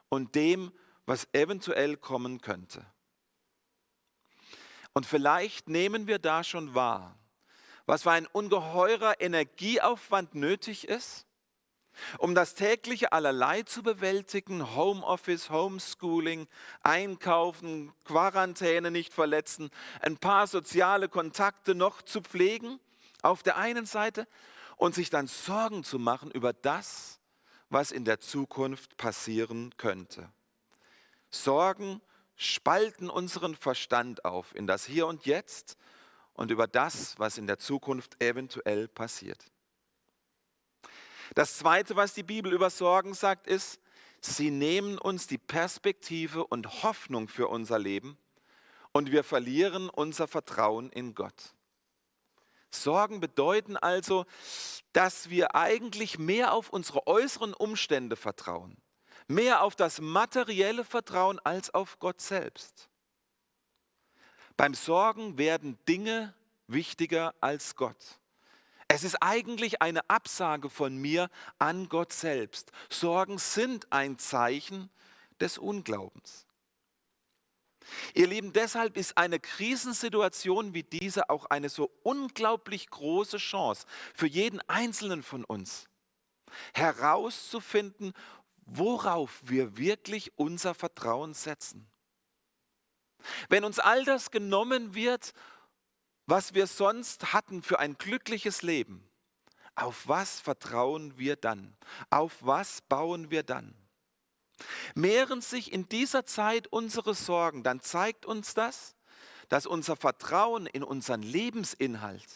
und 0.09 0.35
dem, 0.35 0.73
was 1.07 1.29
eventuell 1.33 1.97
kommen 1.97 2.41
könnte. 2.41 2.85
Und 4.93 5.07
vielleicht 5.07 5.69
nehmen 5.69 6.07
wir 6.07 6.19
da 6.19 6.45
schon 6.45 6.75
wahr, 6.75 7.17
was 7.91 8.05
für 8.05 8.13
ein 8.13 8.29
ungeheurer 8.29 9.21
Energieaufwand 9.21 10.37
nötig 10.37 10.87
ist, 10.87 11.27
um 12.19 12.37
das 12.37 12.55
tägliche 12.55 13.11
Allerlei 13.11 13.63
zu 13.65 13.83
bewältigen, 13.83 14.77
Homeoffice, 14.77 15.51
Homeschooling, 15.51 16.47
Einkaufen, 16.85 17.93
Quarantäne 18.05 18.93
nicht 18.93 19.13
verletzen, 19.13 19.71
ein 20.03 20.19
paar 20.19 20.47
soziale 20.47 21.09
Kontakte 21.09 21.75
noch 21.75 22.01
zu 22.03 22.21
pflegen 22.21 22.79
auf 23.23 23.43
der 23.43 23.57
einen 23.57 23.87
Seite 23.87 24.29
und 24.77 24.95
sich 24.95 25.11
dann 25.11 25.27
Sorgen 25.27 25.83
zu 25.83 25.99
machen 25.99 26.31
über 26.31 26.53
das, 26.53 27.19
was 27.71 27.91
in 27.91 28.05
der 28.05 28.21
Zukunft 28.21 28.99
passieren 28.99 29.75
könnte. 29.79 30.31
Sorgen 31.29 32.01
spalten 32.37 33.11
unseren 33.11 33.57
Verstand 33.57 34.25
auf 34.25 34.55
in 34.55 34.69
das 34.69 34.85
Hier 34.85 35.09
und 35.09 35.27
Jetzt 35.27 35.77
und 36.41 36.51
über 36.51 36.67
das, 36.67 37.19
was 37.19 37.37
in 37.37 37.47
der 37.47 37.59
Zukunft 37.59 38.17
eventuell 38.23 38.89
passiert. 38.89 39.45
Das 41.35 41.59
Zweite, 41.59 41.97
was 41.97 42.15
die 42.15 42.23
Bibel 42.23 42.55
über 42.55 42.71
Sorgen 42.71 43.13
sagt, 43.13 43.47
ist, 43.47 43.79
sie 44.23 44.51
nehmen 44.51 44.97
uns 44.97 45.27
die 45.27 45.37
Perspektive 45.37 46.47
und 46.47 46.83
Hoffnung 46.83 47.29
für 47.29 47.49
unser 47.49 47.79
Leben 47.79 48.17
und 48.93 49.13
wir 49.13 49.23
verlieren 49.23 49.91
unser 49.91 50.27
Vertrauen 50.27 50.89
in 50.89 51.15
Gott. 51.15 51.53
Sorgen 52.71 53.21
bedeuten 53.21 53.77
also, 53.77 54.25
dass 54.95 55.29
wir 55.29 55.55
eigentlich 55.55 56.19
mehr 56.19 56.55
auf 56.55 56.71
unsere 56.71 57.07
äußeren 57.07 57.53
Umstände 57.53 58.17
vertrauen, 58.17 58.79
mehr 59.29 59.63
auf 59.63 59.77
das 59.77 60.01
materielle 60.01 60.85
Vertrauen 60.85 61.39
als 61.41 61.75
auf 61.75 61.99
Gott 61.99 62.23
selbst. 62.23 62.90
Beim 64.57 64.75
Sorgen 64.75 65.39
werden 65.39 65.79
Dinge 65.89 66.35
wichtiger 66.67 67.35
als 67.41 67.77
Gott. 67.77 68.19
Es 68.89 69.05
ist 69.05 69.17
eigentlich 69.21 69.83
eine 69.83 70.09
Absage 70.11 70.69
von 70.69 70.97
mir 70.97 71.31
an 71.59 71.89
Gott 71.89 72.13
selbst. 72.13 72.73
Sorgen 72.89 73.39
sind 73.39 73.93
ein 73.93 74.19
Zeichen 74.19 74.91
des 75.41 75.59
Unglaubens. 75.59 76.47
Ihr 78.15 78.27
Lieben, 78.27 78.53
deshalb 78.53 78.97
ist 78.97 79.17
eine 79.17 79.41
Krisensituation 79.41 80.75
wie 80.75 80.83
diese 80.83 81.31
auch 81.31 81.47
eine 81.47 81.69
so 81.69 81.91
unglaublich 82.03 82.91
große 82.91 83.39
Chance 83.39 83.87
für 84.15 84.27
jeden 84.27 84.61
Einzelnen 84.69 85.23
von 85.23 85.45
uns, 85.45 85.89
herauszufinden, 86.75 88.13
worauf 88.67 89.41
wir 89.45 89.77
wirklich 89.77 90.37
unser 90.37 90.75
Vertrauen 90.75 91.35
setzen. 91.35 91.87
Wenn 93.49 93.65
uns 93.65 93.79
all 93.79 94.05
das 94.05 94.31
genommen 94.31 94.95
wird, 94.95 95.33
was 96.27 96.55
wir 96.55 96.67
sonst 96.67 97.33
hatten 97.33 97.63
für 97.63 97.79
ein 97.79 97.95
glückliches 97.99 98.63
Leben, 98.63 99.09
auf 99.75 100.07
was 100.09 100.41
vertrauen 100.41 101.17
wir 101.19 101.37
dann? 101.37 101.77
Auf 102.11 102.37
was 102.41 102.83
bauen 102.83 103.31
wir 103.31 103.43
dann? 103.43 103.75
Mehren 104.95 105.41
sich 105.41 105.73
in 105.73 105.89
dieser 105.89 106.27
Zeit 106.27 106.67
unsere 106.69 107.15
Sorgen, 107.15 107.63
dann 107.63 107.81
zeigt 107.81 108.27
uns 108.27 108.55
das, 108.55 108.95
dass 109.49 109.67
unser 109.67 109.97
Vertrauen 109.97 110.67
in 110.67 110.83
unseren 110.83 111.23
Lebensinhalt 111.23 112.29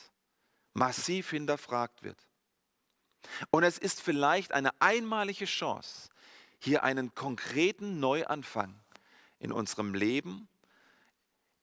massiv 0.73 1.31
hinterfragt 1.31 2.03
wird. 2.03 2.19
Und 3.51 3.63
es 3.63 3.79
ist 3.79 4.01
vielleicht 4.01 4.53
eine 4.53 4.71
einmalige 4.81 5.45
Chance, 5.45 6.09
hier 6.59 6.83
einen 6.83 7.15
konkreten 7.15 8.01
Neuanfang 8.01 8.81
in 9.39 9.53
unserem 9.53 9.95
Leben, 9.95 10.49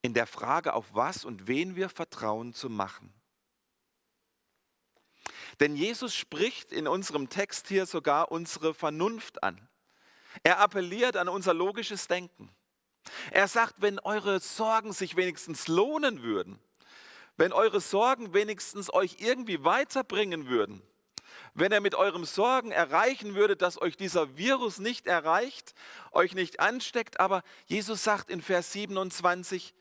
in 0.01 0.13
der 0.13 0.27
Frage, 0.27 0.73
auf 0.73 0.93
was 0.93 1.25
und 1.25 1.47
wen 1.47 1.75
wir 1.75 1.89
vertrauen, 1.89 2.53
zu 2.53 2.69
machen. 2.69 3.13
Denn 5.59 5.75
Jesus 5.75 6.15
spricht 6.15 6.71
in 6.71 6.87
unserem 6.87 7.29
Text 7.29 7.67
hier 7.67 7.85
sogar 7.85 8.31
unsere 8.31 8.73
Vernunft 8.73 9.43
an. 9.43 9.67
Er 10.43 10.59
appelliert 10.59 11.17
an 11.17 11.27
unser 11.27 11.53
logisches 11.53 12.07
Denken. 12.07 12.49
Er 13.31 13.47
sagt, 13.47 13.75
wenn 13.77 13.99
eure 13.99 14.39
Sorgen 14.39 14.93
sich 14.93 15.15
wenigstens 15.15 15.67
lohnen 15.67 16.23
würden, 16.23 16.59
wenn 17.37 17.53
eure 17.53 17.81
Sorgen 17.81 18.33
wenigstens 18.33 18.93
euch 18.93 19.17
irgendwie 19.19 19.63
weiterbringen 19.63 20.47
würden, 20.47 20.81
wenn 21.53 21.71
er 21.71 21.81
mit 21.81 21.95
eurem 21.95 22.25
Sorgen 22.25 22.71
erreichen 22.71 23.35
würde, 23.35 23.55
dass 23.55 23.81
euch 23.81 23.97
dieser 23.97 24.37
Virus 24.37 24.79
nicht 24.79 25.07
erreicht, 25.07 25.73
euch 26.11 26.33
nicht 26.33 26.59
ansteckt, 26.59 27.19
aber 27.19 27.43
Jesus 27.65 28.03
sagt 28.03 28.29
in 28.29 28.41
Vers 28.41 28.71
27, 28.71 29.73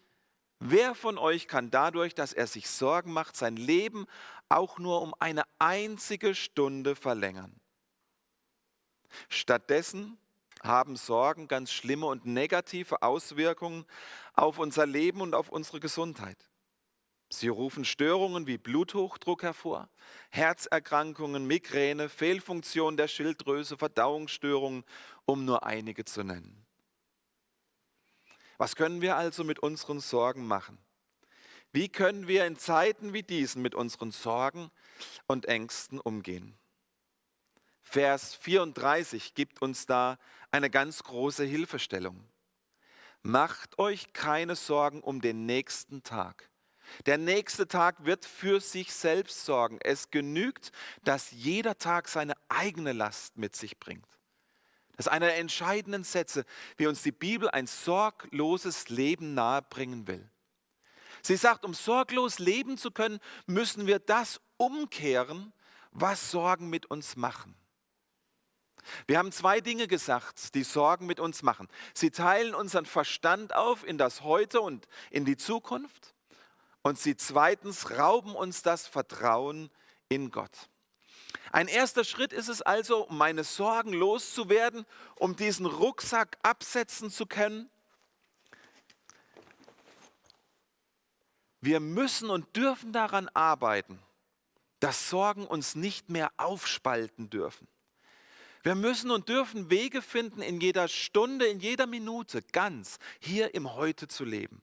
wer 0.60 0.94
von 0.94 1.18
euch 1.18 1.48
kann 1.48 1.70
dadurch, 1.70 2.14
dass 2.14 2.32
er 2.32 2.46
sich 2.46 2.70
Sorgen 2.70 3.12
macht, 3.12 3.36
sein 3.36 3.56
Leben 3.56 4.06
auch 4.48 4.78
nur 4.78 5.02
um 5.02 5.14
eine 5.18 5.42
einzige 5.58 6.34
Stunde 6.34 6.94
verlängern? 6.94 7.60
Stattdessen 9.28 10.18
haben 10.62 10.96
Sorgen 10.96 11.48
ganz 11.48 11.72
schlimme 11.72 12.06
und 12.06 12.26
negative 12.26 13.02
Auswirkungen 13.02 13.86
auf 14.34 14.58
unser 14.58 14.86
Leben 14.86 15.20
und 15.20 15.34
auf 15.34 15.48
unsere 15.48 15.80
Gesundheit. 15.80 16.50
Sie 17.32 17.48
rufen 17.48 17.84
Störungen 17.84 18.48
wie 18.48 18.58
Bluthochdruck 18.58 19.44
hervor, 19.44 19.88
Herzerkrankungen, 20.30 21.46
Migräne, 21.46 22.08
Fehlfunktion 22.08 22.96
der 22.96 23.06
Schilddrüse, 23.06 23.78
Verdauungsstörungen, 23.78 24.84
um 25.26 25.44
nur 25.44 25.64
einige 25.64 26.04
zu 26.04 26.24
nennen. 26.24 26.66
Was 28.60 28.76
können 28.76 29.00
wir 29.00 29.16
also 29.16 29.42
mit 29.42 29.60
unseren 29.60 30.00
Sorgen 30.00 30.46
machen? 30.46 30.76
Wie 31.72 31.88
können 31.88 32.28
wir 32.28 32.44
in 32.44 32.58
Zeiten 32.58 33.14
wie 33.14 33.22
diesen 33.22 33.62
mit 33.62 33.74
unseren 33.74 34.12
Sorgen 34.12 34.70
und 35.26 35.46
Ängsten 35.46 35.98
umgehen? 35.98 36.58
Vers 37.80 38.34
34 38.34 39.32
gibt 39.32 39.62
uns 39.62 39.86
da 39.86 40.18
eine 40.50 40.68
ganz 40.68 41.02
große 41.04 41.42
Hilfestellung. 41.42 42.22
Macht 43.22 43.78
euch 43.78 44.12
keine 44.12 44.56
Sorgen 44.56 45.00
um 45.00 45.22
den 45.22 45.46
nächsten 45.46 46.02
Tag. 46.02 46.50
Der 47.06 47.16
nächste 47.16 47.66
Tag 47.66 48.04
wird 48.04 48.26
für 48.26 48.60
sich 48.60 48.92
selbst 48.92 49.46
sorgen. 49.46 49.78
Es 49.80 50.10
genügt, 50.10 50.70
dass 51.02 51.30
jeder 51.30 51.78
Tag 51.78 52.08
seine 52.08 52.34
eigene 52.50 52.92
Last 52.92 53.38
mit 53.38 53.56
sich 53.56 53.78
bringt. 53.78 54.19
Das 55.00 55.06
ist 55.06 55.12
einer 55.12 55.28
der 55.28 55.38
entscheidenden 55.38 56.04
Sätze, 56.04 56.44
wie 56.76 56.86
uns 56.86 57.00
die 57.02 57.10
Bibel 57.10 57.48
ein 57.48 57.66
sorgloses 57.66 58.90
Leben 58.90 59.32
nahebringen 59.32 60.06
will. 60.06 60.28
Sie 61.22 61.36
sagt, 61.36 61.64
um 61.64 61.72
sorglos 61.72 62.38
leben 62.38 62.76
zu 62.76 62.90
können, 62.90 63.18
müssen 63.46 63.86
wir 63.86 63.98
das 63.98 64.42
umkehren, 64.58 65.54
was 65.90 66.30
Sorgen 66.30 66.68
mit 66.68 66.84
uns 66.84 67.16
machen. 67.16 67.56
Wir 69.06 69.16
haben 69.16 69.32
zwei 69.32 69.62
Dinge 69.62 69.88
gesagt, 69.88 70.54
die 70.54 70.64
Sorgen 70.64 71.06
mit 71.06 71.18
uns 71.18 71.42
machen. 71.42 71.68
Sie 71.94 72.10
teilen 72.10 72.54
unseren 72.54 72.84
Verstand 72.84 73.54
auf 73.54 73.86
in 73.86 73.96
das 73.96 74.20
Heute 74.20 74.60
und 74.60 74.86
in 75.10 75.24
die 75.24 75.38
Zukunft. 75.38 76.14
Und 76.82 76.98
sie 76.98 77.16
zweitens 77.16 77.92
rauben 77.92 78.34
uns 78.34 78.60
das 78.60 78.86
Vertrauen 78.86 79.70
in 80.10 80.30
Gott. 80.30 80.68
Ein 81.52 81.68
erster 81.68 82.04
Schritt 82.04 82.32
ist 82.32 82.48
es 82.48 82.62
also, 82.62 83.06
um 83.06 83.18
meine 83.18 83.44
Sorgen 83.44 83.92
loszuwerden, 83.92 84.86
um 85.16 85.36
diesen 85.36 85.66
Rucksack 85.66 86.38
absetzen 86.42 87.10
zu 87.10 87.26
können. 87.26 87.68
Wir 91.60 91.80
müssen 91.80 92.30
und 92.30 92.56
dürfen 92.56 92.92
daran 92.92 93.28
arbeiten, 93.34 93.98
dass 94.78 95.10
Sorgen 95.10 95.46
uns 95.46 95.74
nicht 95.74 96.08
mehr 96.08 96.32
aufspalten 96.36 97.28
dürfen. 97.28 97.68
Wir 98.62 98.74
müssen 98.74 99.10
und 99.10 99.28
dürfen 99.28 99.70
Wege 99.70 100.02
finden, 100.02 100.42
in 100.42 100.60
jeder 100.60 100.88
Stunde, 100.88 101.46
in 101.46 101.60
jeder 101.60 101.86
Minute 101.86 102.42
ganz 102.52 102.98
hier 103.18 103.54
im 103.54 103.74
Heute 103.74 104.06
zu 104.06 104.24
leben. 104.24 104.62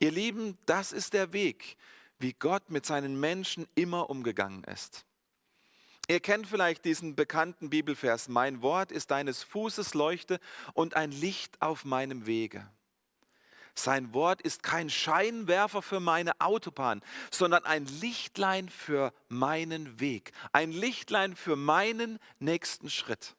Ihr 0.00 0.10
Lieben, 0.10 0.58
das 0.66 0.92
ist 0.92 1.12
der 1.12 1.32
Weg, 1.32 1.76
wie 2.18 2.32
Gott 2.32 2.70
mit 2.70 2.86
seinen 2.86 3.18
Menschen 3.20 3.68
immer 3.74 4.10
umgegangen 4.10 4.64
ist. 4.64 5.04
Ihr 6.10 6.18
kennt 6.18 6.48
vielleicht 6.48 6.84
diesen 6.84 7.14
bekannten 7.14 7.70
Bibelvers, 7.70 8.26
mein 8.26 8.62
Wort 8.62 8.90
ist 8.90 9.12
deines 9.12 9.44
Fußes 9.44 9.94
Leuchte 9.94 10.40
und 10.74 10.96
ein 10.96 11.12
Licht 11.12 11.62
auf 11.62 11.84
meinem 11.84 12.26
Wege. 12.26 12.68
Sein 13.76 14.12
Wort 14.12 14.42
ist 14.42 14.64
kein 14.64 14.90
Scheinwerfer 14.90 15.82
für 15.82 16.00
meine 16.00 16.32
Autobahn, 16.40 17.00
sondern 17.30 17.64
ein 17.64 17.86
Lichtlein 17.86 18.68
für 18.68 19.12
meinen 19.28 20.00
Weg, 20.00 20.32
ein 20.52 20.72
Lichtlein 20.72 21.36
für 21.36 21.54
meinen 21.54 22.18
nächsten 22.40 22.90
Schritt. 22.90 23.36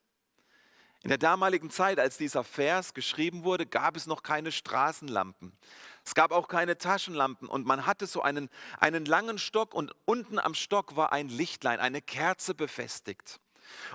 In 1.03 1.09
der 1.09 1.17
damaligen 1.17 1.71
Zeit, 1.71 1.99
als 1.99 2.17
dieser 2.17 2.45
Vers 2.45 2.93
geschrieben 2.93 3.43
wurde, 3.43 3.65
gab 3.65 3.97
es 3.97 4.07
noch 4.07 4.23
keine 4.23 4.53
Straßenlampen. 4.53 5.51
Es 6.05 6.15
gab 6.15 6.31
auch 6.31 6.47
keine 6.47 6.77
Taschenlampen 6.77 7.47
und 7.47 7.65
man 7.65 7.85
hatte 7.85 8.07
so 8.07 8.21
einen, 8.21 8.49
einen 8.79 9.05
langen 9.05 9.37
Stock 9.37 9.73
und 9.73 9.93
unten 10.05 10.39
am 10.39 10.55
Stock 10.55 10.95
war 10.95 11.11
ein 11.11 11.29
Lichtlein, 11.29 11.79
eine 11.79 12.01
Kerze 12.01 12.55
befestigt. 12.55 13.39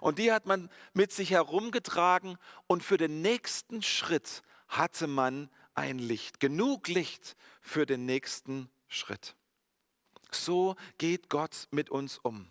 Und 0.01 0.19
die 0.19 0.33
hat 0.33 0.47
man 0.47 0.71
mit 0.95 1.13
sich 1.13 1.31
herumgetragen 1.31 2.39
und 2.67 2.83
für 2.83 2.97
den 2.97 3.23
nächsten 3.23 3.83
Schritt 3.83 4.43
hatte 4.69 5.07
man 5.07 5.51
ein 5.75 5.99
Licht, 5.99 6.41
genug 6.41 6.89
Licht 6.89 7.37
für 7.61 7.87
den 7.87 8.07
nächsten 8.07 8.71
Schritt. 8.89 9.37
So 10.31 10.77
geht 10.99 11.29
Gott 11.29 11.69
mit 11.71 11.91
uns 11.91 12.19
um. 12.19 12.49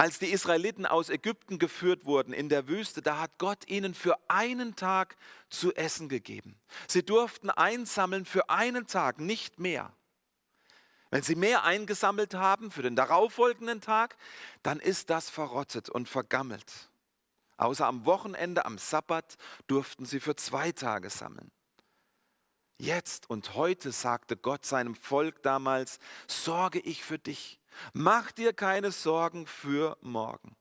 Als 0.00 0.20
die 0.20 0.30
Israeliten 0.30 0.86
aus 0.86 1.10
Ägypten 1.10 1.58
geführt 1.58 2.04
wurden 2.04 2.32
in 2.32 2.48
der 2.48 2.68
Wüste, 2.68 3.02
da 3.02 3.18
hat 3.18 3.32
Gott 3.38 3.68
ihnen 3.68 3.94
für 3.94 4.16
einen 4.28 4.76
Tag 4.76 5.16
zu 5.50 5.74
essen 5.74 6.08
gegeben. 6.08 6.56
Sie 6.86 7.02
durften 7.02 7.50
einsammeln 7.50 8.24
für 8.24 8.48
einen 8.48 8.86
Tag, 8.86 9.18
nicht 9.18 9.58
mehr. 9.58 9.92
Wenn 11.10 11.22
sie 11.22 11.34
mehr 11.34 11.64
eingesammelt 11.64 12.34
haben 12.34 12.70
für 12.70 12.82
den 12.82 12.94
darauffolgenden 12.94 13.80
Tag, 13.80 14.16
dann 14.62 14.78
ist 14.78 15.10
das 15.10 15.30
verrottet 15.30 15.90
und 15.90 16.08
vergammelt. 16.08 16.90
Außer 17.56 17.84
am 17.84 18.04
Wochenende, 18.04 18.66
am 18.66 18.78
Sabbat, 18.78 19.36
durften 19.66 20.04
sie 20.04 20.20
für 20.20 20.36
zwei 20.36 20.70
Tage 20.70 21.10
sammeln. 21.10 21.50
Jetzt 22.80 23.28
und 23.28 23.54
heute 23.54 23.90
sagte 23.90 24.36
Gott 24.36 24.64
seinem 24.64 24.94
Volk 24.94 25.42
damals, 25.42 25.98
sorge 26.28 26.78
ich 26.78 27.02
für 27.02 27.18
dich. 27.18 27.58
Mach 27.92 28.30
dir 28.30 28.52
keine 28.52 28.92
Sorgen 28.92 29.48
für 29.48 29.98
morgen. 30.00 30.56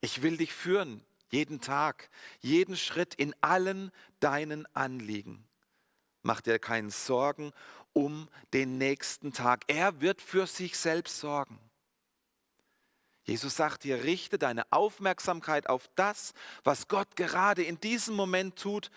Ich 0.00 0.22
will 0.22 0.38
dich 0.38 0.54
führen, 0.54 1.04
jeden 1.30 1.60
Tag, 1.60 2.08
jeden 2.40 2.78
Schritt 2.78 3.14
in 3.14 3.34
allen 3.42 3.92
deinen 4.20 4.64
Anliegen. 4.74 5.46
Mach 6.22 6.40
dir 6.40 6.58
keine 6.58 6.90
Sorgen 6.90 7.52
um 7.92 8.30
den 8.54 8.78
nächsten 8.78 9.34
Tag. 9.34 9.64
Er 9.66 10.00
wird 10.00 10.22
für 10.22 10.46
sich 10.46 10.78
selbst 10.78 11.20
sorgen. 11.20 11.58
Jesus 13.24 13.56
sagt 13.56 13.84
dir, 13.84 14.04
richte 14.04 14.38
deine 14.38 14.64
Aufmerksamkeit 14.72 15.68
auf 15.68 15.90
das, 15.94 16.32
was 16.64 16.88
Gott 16.88 17.14
gerade 17.16 17.62
in 17.62 17.78
diesem 17.78 18.16
Moment 18.16 18.56
tut 18.56 18.90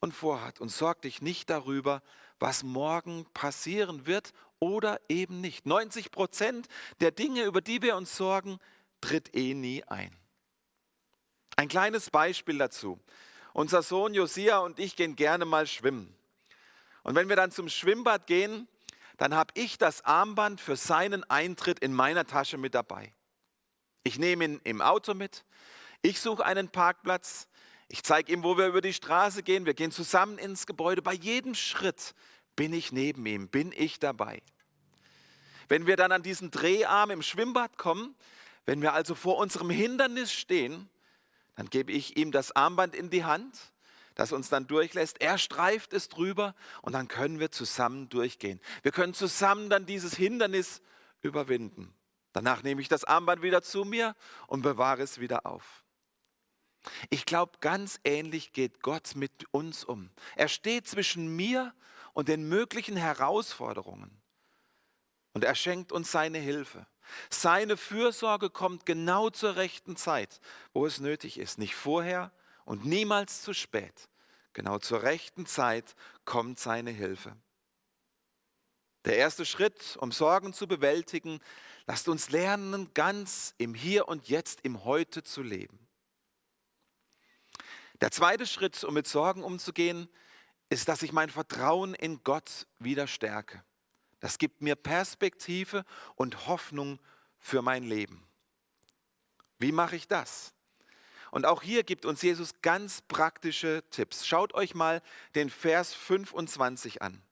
und 0.00 0.12
vorhat. 0.12 0.60
Und 0.60 0.70
sorg 0.70 1.02
dich 1.02 1.22
nicht 1.22 1.50
darüber, 1.50 2.02
was 2.38 2.62
morgen 2.62 3.26
passieren 3.32 4.06
wird 4.06 4.32
oder 4.58 5.00
eben 5.08 5.40
nicht. 5.40 5.66
90 5.66 6.10
Prozent 6.10 6.68
der 7.00 7.10
Dinge, 7.10 7.44
über 7.44 7.60
die 7.60 7.82
wir 7.82 7.96
uns 7.96 8.16
sorgen, 8.16 8.58
tritt 9.00 9.34
eh 9.34 9.54
nie 9.54 9.84
ein. 9.84 10.14
Ein 11.56 11.68
kleines 11.68 12.10
Beispiel 12.10 12.58
dazu. 12.58 12.98
Unser 13.52 13.82
Sohn 13.82 14.14
Josia 14.14 14.58
und 14.58 14.78
ich 14.78 14.96
gehen 14.96 15.16
gerne 15.16 15.44
mal 15.44 15.66
schwimmen. 15.66 16.14
Und 17.02 17.14
wenn 17.14 17.28
wir 17.28 17.36
dann 17.36 17.50
zum 17.50 17.68
Schwimmbad 17.68 18.26
gehen, 18.26 18.68
dann 19.16 19.34
habe 19.34 19.52
ich 19.54 19.76
das 19.76 20.04
Armband 20.04 20.60
für 20.60 20.76
seinen 20.76 21.24
Eintritt 21.24 21.78
in 21.80 21.92
meiner 21.92 22.26
Tasche 22.26 22.56
mit 22.56 22.74
dabei. 22.74 23.12
Ich 24.02 24.18
nehme 24.18 24.44
ihn 24.44 24.60
im 24.64 24.80
Auto 24.80 25.12
mit, 25.12 25.44
ich 26.00 26.20
suche 26.20 26.44
einen 26.44 26.70
Parkplatz, 26.70 27.48
ich 27.92 28.04
zeige 28.04 28.32
ihm, 28.32 28.44
wo 28.44 28.56
wir 28.56 28.68
über 28.68 28.80
die 28.80 28.92
Straße 28.92 29.42
gehen, 29.42 29.66
wir 29.66 29.74
gehen 29.74 29.90
zusammen 29.90 30.38
ins 30.38 30.66
Gebäude. 30.66 31.02
Bei 31.02 31.12
jedem 31.12 31.56
Schritt 31.56 32.14
bin 32.54 32.72
ich 32.72 32.92
neben 32.92 33.26
ihm, 33.26 33.48
bin 33.48 33.72
ich 33.76 33.98
dabei. 33.98 34.42
Wenn 35.68 35.88
wir 35.88 35.96
dann 35.96 36.12
an 36.12 36.22
diesen 36.22 36.52
Dreharm 36.52 37.10
im 37.10 37.20
Schwimmbad 37.20 37.78
kommen, 37.78 38.14
wenn 38.64 38.80
wir 38.80 38.92
also 38.92 39.16
vor 39.16 39.38
unserem 39.38 39.70
Hindernis 39.70 40.32
stehen, 40.32 40.88
dann 41.56 41.68
gebe 41.68 41.90
ich 41.90 42.16
ihm 42.16 42.30
das 42.30 42.54
Armband 42.54 42.94
in 42.94 43.10
die 43.10 43.24
Hand, 43.24 43.58
das 44.14 44.30
uns 44.30 44.48
dann 44.48 44.68
durchlässt. 44.68 45.20
Er 45.20 45.36
streift 45.36 45.92
es 45.92 46.08
drüber 46.08 46.54
und 46.82 46.92
dann 46.92 47.08
können 47.08 47.40
wir 47.40 47.50
zusammen 47.50 48.08
durchgehen. 48.08 48.60
Wir 48.82 48.92
können 48.92 49.14
zusammen 49.14 49.68
dann 49.68 49.84
dieses 49.84 50.14
Hindernis 50.14 50.80
überwinden. 51.22 51.92
Danach 52.32 52.62
nehme 52.62 52.82
ich 52.82 52.88
das 52.88 53.02
Armband 53.02 53.42
wieder 53.42 53.62
zu 53.62 53.84
mir 53.84 54.14
und 54.46 54.62
bewahre 54.62 55.02
es 55.02 55.18
wieder 55.18 55.44
auf. 55.44 55.79
Ich 57.10 57.26
glaube, 57.26 57.58
ganz 57.60 58.00
ähnlich 58.04 58.52
geht 58.52 58.82
Gott 58.82 59.14
mit 59.14 59.32
uns 59.52 59.84
um. 59.84 60.10
Er 60.36 60.48
steht 60.48 60.88
zwischen 60.88 61.34
mir 61.34 61.74
und 62.12 62.28
den 62.28 62.48
möglichen 62.48 62.96
Herausforderungen. 62.96 64.20
Und 65.32 65.44
er 65.44 65.54
schenkt 65.54 65.92
uns 65.92 66.10
seine 66.10 66.38
Hilfe. 66.38 66.86
Seine 67.28 67.76
Fürsorge 67.76 68.50
kommt 68.50 68.86
genau 68.86 69.30
zur 69.30 69.56
rechten 69.56 69.96
Zeit, 69.96 70.40
wo 70.72 70.86
es 70.86 71.00
nötig 71.00 71.38
ist. 71.38 71.58
Nicht 71.58 71.74
vorher 71.74 72.32
und 72.64 72.84
niemals 72.84 73.42
zu 73.42 73.52
spät. 73.52 74.08
Genau 74.52 74.78
zur 74.78 75.02
rechten 75.02 75.46
Zeit 75.46 75.94
kommt 76.24 76.58
seine 76.58 76.90
Hilfe. 76.90 77.36
Der 79.04 79.16
erste 79.16 79.46
Schritt, 79.46 79.96
um 80.00 80.12
Sorgen 80.12 80.52
zu 80.52 80.66
bewältigen, 80.66 81.40
lasst 81.86 82.08
uns 82.08 82.30
lernen, 82.30 82.92
ganz 82.92 83.54
im 83.56 83.74
Hier 83.74 84.08
und 84.08 84.28
Jetzt, 84.28 84.60
im 84.62 84.84
Heute 84.84 85.22
zu 85.22 85.42
leben. 85.42 85.78
Der 88.00 88.10
zweite 88.10 88.46
Schritt, 88.46 88.82
um 88.84 88.94
mit 88.94 89.06
Sorgen 89.06 89.42
umzugehen, 89.42 90.08
ist, 90.70 90.88
dass 90.88 91.02
ich 91.02 91.12
mein 91.12 91.30
Vertrauen 91.30 91.94
in 91.94 92.22
Gott 92.24 92.66
wieder 92.78 93.06
stärke. 93.06 93.62
Das 94.20 94.38
gibt 94.38 94.62
mir 94.62 94.76
Perspektive 94.76 95.84
und 96.14 96.46
Hoffnung 96.46 96.98
für 97.38 97.62
mein 97.62 97.82
Leben. 97.82 98.26
Wie 99.58 99.72
mache 99.72 99.96
ich 99.96 100.08
das? 100.08 100.54
Und 101.30 101.46
auch 101.46 101.62
hier 101.62 101.84
gibt 101.84 102.06
uns 102.06 102.22
Jesus 102.22 102.60
ganz 102.62 103.02
praktische 103.02 103.84
Tipps. 103.90 104.26
Schaut 104.26 104.54
euch 104.54 104.74
mal 104.74 105.02
den 105.34 105.50
Vers 105.50 105.94
25 105.94 107.02
an. 107.02 107.22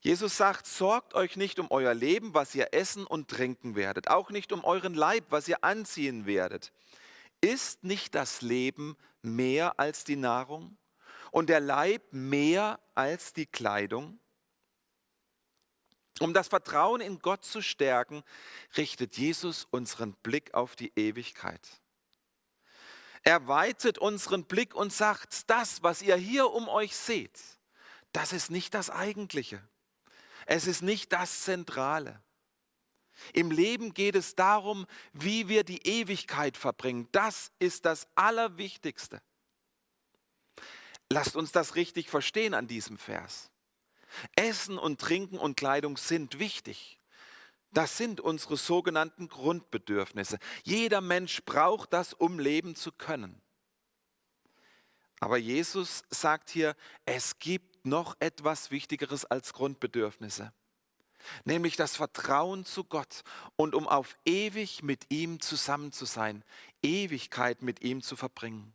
Jesus 0.00 0.36
sagt, 0.36 0.66
sorgt 0.66 1.14
euch 1.14 1.36
nicht 1.36 1.58
um 1.58 1.70
euer 1.70 1.94
Leben, 1.94 2.34
was 2.34 2.54
ihr 2.54 2.72
essen 2.72 3.04
und 3.04 3.28
trinken 3.28 3.74
werdet, 3.74 4.08
auch 4.08 4.30
nicht 4.30 4.52
um 4.52 4.64
euren 4.64 4.94
Leib, 4.94 5.24
was 5.30 5.48
ihr 5.48 5.64
anziehen 5.64 6.24
werdet. 6.24 6.72
Ist 7.40 7.84
nicht 7.84 8.14
das 8.14 8.42
Leben 8.42 8.96
mehr 9.28 9.78
als 9.78 10.04
die 10.04 10.16
Nahrung 10.16 10.76
und 11.30 11.48
der 11.48 11.60
Leib 11.60 12.02
mehr 12.12 12.80
als 12.94 13.32
die 13.32 13.46
Kleidung? 13.46 14.18
Um 16.20 16.34
das 16.34 16.48
Vertrauen 16.48 17.00
in 17.00 17.20
Gott 17.20 17.44
zu 17.44 17.62
stärken, 17.62 18.24
richtet 18.76 19.16
Jesus 19.16 19.66
unseren 19.70 20.14
Blick 20.14 20.52
auf 20.54 20.74
die 20.74 20.92
Ewigkeit. 20.96 21.60
Er 23.22 23.46
weitet 23.46 23.98
unseren 23.98 24.44
Blick 24.44 24.74
und 24.74 24.92
sagt, 24.92 25.48
das, 25.50 25.82
was 25.82 26.02
ihr 26.02 26.16
hier 26.16 26.50
um 26.50 26.68
euch 26.68 26.96
seht, 26.96 27.38
das 28.12 28.32
ist 28.32 28.50
nicht 28.50 28.74
das 28.74 28.90
Eigentliche. 28.90 29.62
Es 30.46 30.66
ist 30.66 30.82
nicht 30.82 31.12
das 31.12 31.42
Zentrale. 31.42 32.22
Im 33.32 33.50
Leben 33.50 33.94
geht 33.94 34.14
es 34.14 34.34
darum, 34.34 34.86
wie 35.12 35.48
wir 35.48 35.64
die 35.64 35.86
Ewigkeit 35.86 36.56
verbringen. 36.56 37.08
Das 37.12 37.50
ist 37.58 37.84
das 37.84 38.06
Allerwichtigste. 38.14 39.20
Lasst 41.10 41.36
uns 41.36 41.52
das 41.52 41.74
richtig 41.74 42.10
verstehen 42.10 42.54
an 42.54 42.66
diesem 42.66 42.98
Vers. 42.98 43.50
Essen 44.36 44.78
und 44.78 45.00
Trinken 45.00 45.38
und 45.38 45.56
Kleidung 45.56 45.96
sind 45.96 46.38
wichtig. 46.38 46.98
Das 47.70 47.96
sind 47.96 48.20
unsere 48.20 48.56
sogenannten 48.56 49.28
Grundbedürfnisse. 49.28 50.38
Jeder 50.64 51.00
Mensch 51.00 51.42
braucht 51.44 51.92
das, 51.92 52.14
um 52.14 52.38
leben 52.38 52.74
zu 52.74 52.92
können. 52.92 53.40
Aber 55.20 55.36
Jesus 55.36 56.04
sagt 56.10 56.48
hier, 56.50 56.76
es 57.04 57.38
gibt 57.38 57.84
noch 57.84 58.16
etwas 58.20 58.70
Wichtigeres 58.70 59.24
als 59.24 59.52
Grundbedürfnisse, 59.52 60.52
nämlich 61.44 61.76
das 61.76 61.96
Vertrauen 61.96 62.64
zu 62.64 62.84
Gott 62.84 63.22
und 63.56 63.74
um 63.74 63.88
auf 63.88 64.16
ewig 64.24 64.82
mit 64.82 65.06
ihm 65.10 65.40
zusammen 65.40 65.92
zu 65.92 66.04
sein, 66.04 66.44
Ewigkeit 66.82 67.62
mit 67.62 67.82
ihm 67.82 68.02
zu 68.02 68.16
verbringen. 68.16 68.74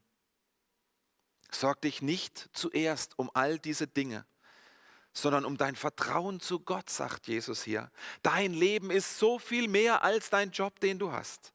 Sorg 1.52 1.82
dich 1.82 2.02
nicht 2.02 2.50
zuerst 2.54 3.18
um 3.18 3.30
all 3.34 3.60
diese 3.60 3.88
Dinge, 3.88 4.26
sondern 5.14 5.46
um 5.46 5.58
dein 5.58 5.76
Vertrauen 5.76 6.40
zu 6.40 6.60
Gott, 6.60 6.90
sagt 6.90 7.28
Jesus 7.28 7.64
hier. 7.64 7.92
Dein 8.24 8.54
Leben 8.54 8.90
ist 8.90 9.20
so 9.20 9.38
viel 9.38 9.68
mehr 9.68 10.04
als 10.04 10.30
dein 10.30 10.52
Job, 10.52 10.80
den 10.80 10.98
du 11.00 11.12
hast. 11.12 11.54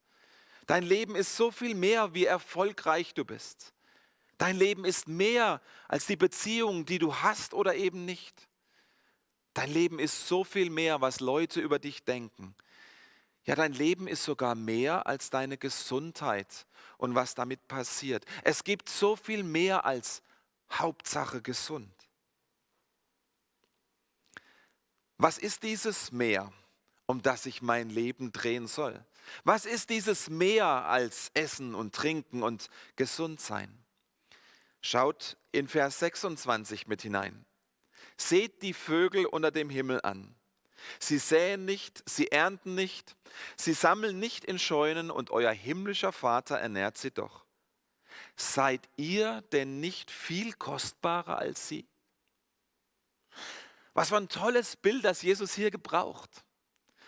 Dein 0.66 0.84
Leben 0.84 1.16
ist 1.16 1.37
so 1.37 1.50
viel 1.50 1.74
mehr, 1.74 2.14
wie 2.14 2.26
erfolgreich 2.26 3.14
du 3.14 3.24
bist. 3.24 3.72
Dein 4.37 4.56
Leben 4.56 4.84
ist 4.84 5.08
mehr 5.08 5.61
als 5.88 6.06
die 6.06 6.16
Beziehungen, 6.16 6.87
die 6.87 6.98
du 6.98 7.16
hast 7.16 7.54
oder 7.54 7.74
eben 7.74 8.04
nicht. 8.04 8.47
Dein 9.59 9.73
Leben 9.73 9.99
ist 9.99 10.29
so 10.29 10.44
viel 10.44 10.71
mehr, 10.71 11.01
was 11.01 11.18
Leute 11.18 11.61
über 11.61 11.81
dich 11.81 12.05
denken. 12.05 12.55
Ja, 13.42 13.57
dein 13.57 13.73
Leben 13.73 14.07
ist 14.07 14.23
sogar 14.23 14.55
mehr 14.55 15.09
als 15.09 15.31
deine 15.31 15.59
Gesundheit 15.59 16.64
und 16.97 17.16
was 17.16 17.35
damit 17.35 17.66
passiert. 17.66 18.25
Es 18.44 18.62
gibt 18.62 18.88
so 18.88 19.16
viel 19.16 19.42
mehr 19.42 19.85
als 19.85 20.23
Hauptsache 20.71 21.42
gesund. 21.42 21.92
Was 25.16 25.38
ist 25.38 25.64
dieses 25.64 26.12
Meer, 26.12 26.53
um 27.07 27.21
das 27.21 27.42
sich 27.42 27.61
mein 27.61 27.90
Leben 27.90 28.31
drehen 28.31 28.68
soll? 28.68 29.05
Was 29.42 29.66
ist 29.66 29.90
dieses 29.90 30.31
Meer 30.31 30.66
als 30.66 31.33
Essen 31.35 31.75
und 31.75 31.97
Trinken 31.97 32.44
und 32.44 32.71
gesund 32.94 33.40
sein? 33.40 33.77
Schaut 34.83 35.37
in 35.51 35.66
Vers 35.66 35.99
26 35.99 36.87
mit 36.87 37.03
hinein. 37.03 37.44
Seht 38.18 38.62
die 38.62 38.74
Vögel 38.74 39.24
unter 39.26 39.50
dem 39.50 39.70
Himmel 39.70 40.00
an. 40.02 40.35
Sie 40.98 41.18
säen 41.18 41.64
nicht, 41.64 42.02
sie 42.09 42.31
ernten 42.31 42.74
nicht, 42.74 43.16
sie 43.57 43.72
sammeln 43.72 44.18
nicht 44.18 44.44
in 44.44 44.59
Scheunen 44.59 45.11
und 45.11 45.31
euer 45.31 45.52
himmlischer 45.52 46.12
Vater 46.12 46.59
ernährt 46.59 46.98
sie 46.98 47.11
doch. 47.11 47.44
Seid 48.37 48.88
ihr 48.96 49.42
denn 49.52 49.81
nicht 49.81 50.11
viel 50.11 50.52
kostbarer 50.52 51.38
als 51.38 51.68
sie? 51.68 51.87
Was 53.94 54.11
für 54.11 54.16
ein 54.16 54.28
tolles 54.28 54.76
Bild, 54.76 55.04
das 55.04 55.22
Jesus 55.22 55.54
hier 55.54 55.70
gebraucht. 55.70 56.44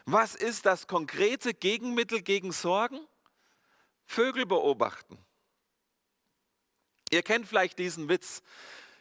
Was 0.04 0.34
ist 0.34 0.66
das 0.66 0.86
konkrete 0.86 1.54
Gegenmittel 1.54 2.22
gegen 2.22 2.52
Sorgen? 2.52 3.00
Vögel 4.06 4.46
beobachten. 4.46 5.18
Ihr 7.10 7.22
kennt 7.22 7.46
vielleicht 7.46 7.78
diesen 7.78 8.08
Witz. 8.08 8.42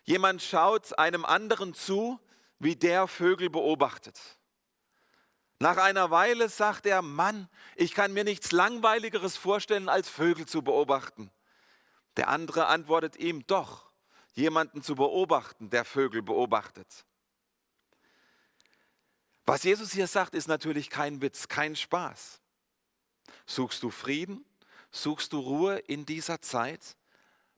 Jemand 0.10 0.42
schaut 0.42 0.98
einem 0.98 1.24
anderen 1.24 1.76
zu, 1.76 2.20
wie 2.58 2.76
der 2.76 3.08
Vögel 3.08 3.52
beobachtet. 3.52 4.20
Nach 5.60 5.78
einer 5.78 6.10
Weile 6.10 6.50
sagt 6.50 6.88
er, 6.88 7.04
Mann, 7.04 7.48
ich 7.76 7.94
kann 7.94 8.14
mir 8.14 8.24
nichts 8.24 8.52
Langweiligeres 8.52 9.38
vorstellen, 9.38 9.88
als 9.88 10.10
Vögel 10.10 10.48
zu 10.48 10.64
beobachten. 10.64 11.30
Der 12.18 12.30
andere 12.30 12.66
antwortet 12.66 13.18
ihm, 13.18 13.46
doch, 13.46 13.92
jemanden 14.34 14.82
zu 14.82 14.96
beobachten, 14.96 15.70
der 15.70 15.86
Vögel 15.86 16.24
beobachtet. 16.24 17.06
Was 19.46 19.62
Jesus 19.62 19.92
hier 19.92 20.08
sagt, 20.08 20.34
ist 20.34 20.48
natürlich 20.48 20.90
kein 20.90 21.22
Witz, 21.22 21.48
kein 21.48 21.76
Spaß. 21.76 22.42
Suchst 23.46 23.84
du 23.84 23.92
Frieden? 23.92 24.44
Suchst 24.90 25.34
du 25.34 25.40
Ruhe 25.40 25.78
in 25.78 26.08
dieser 26.08 26.42
Zeit? 26.42 26.98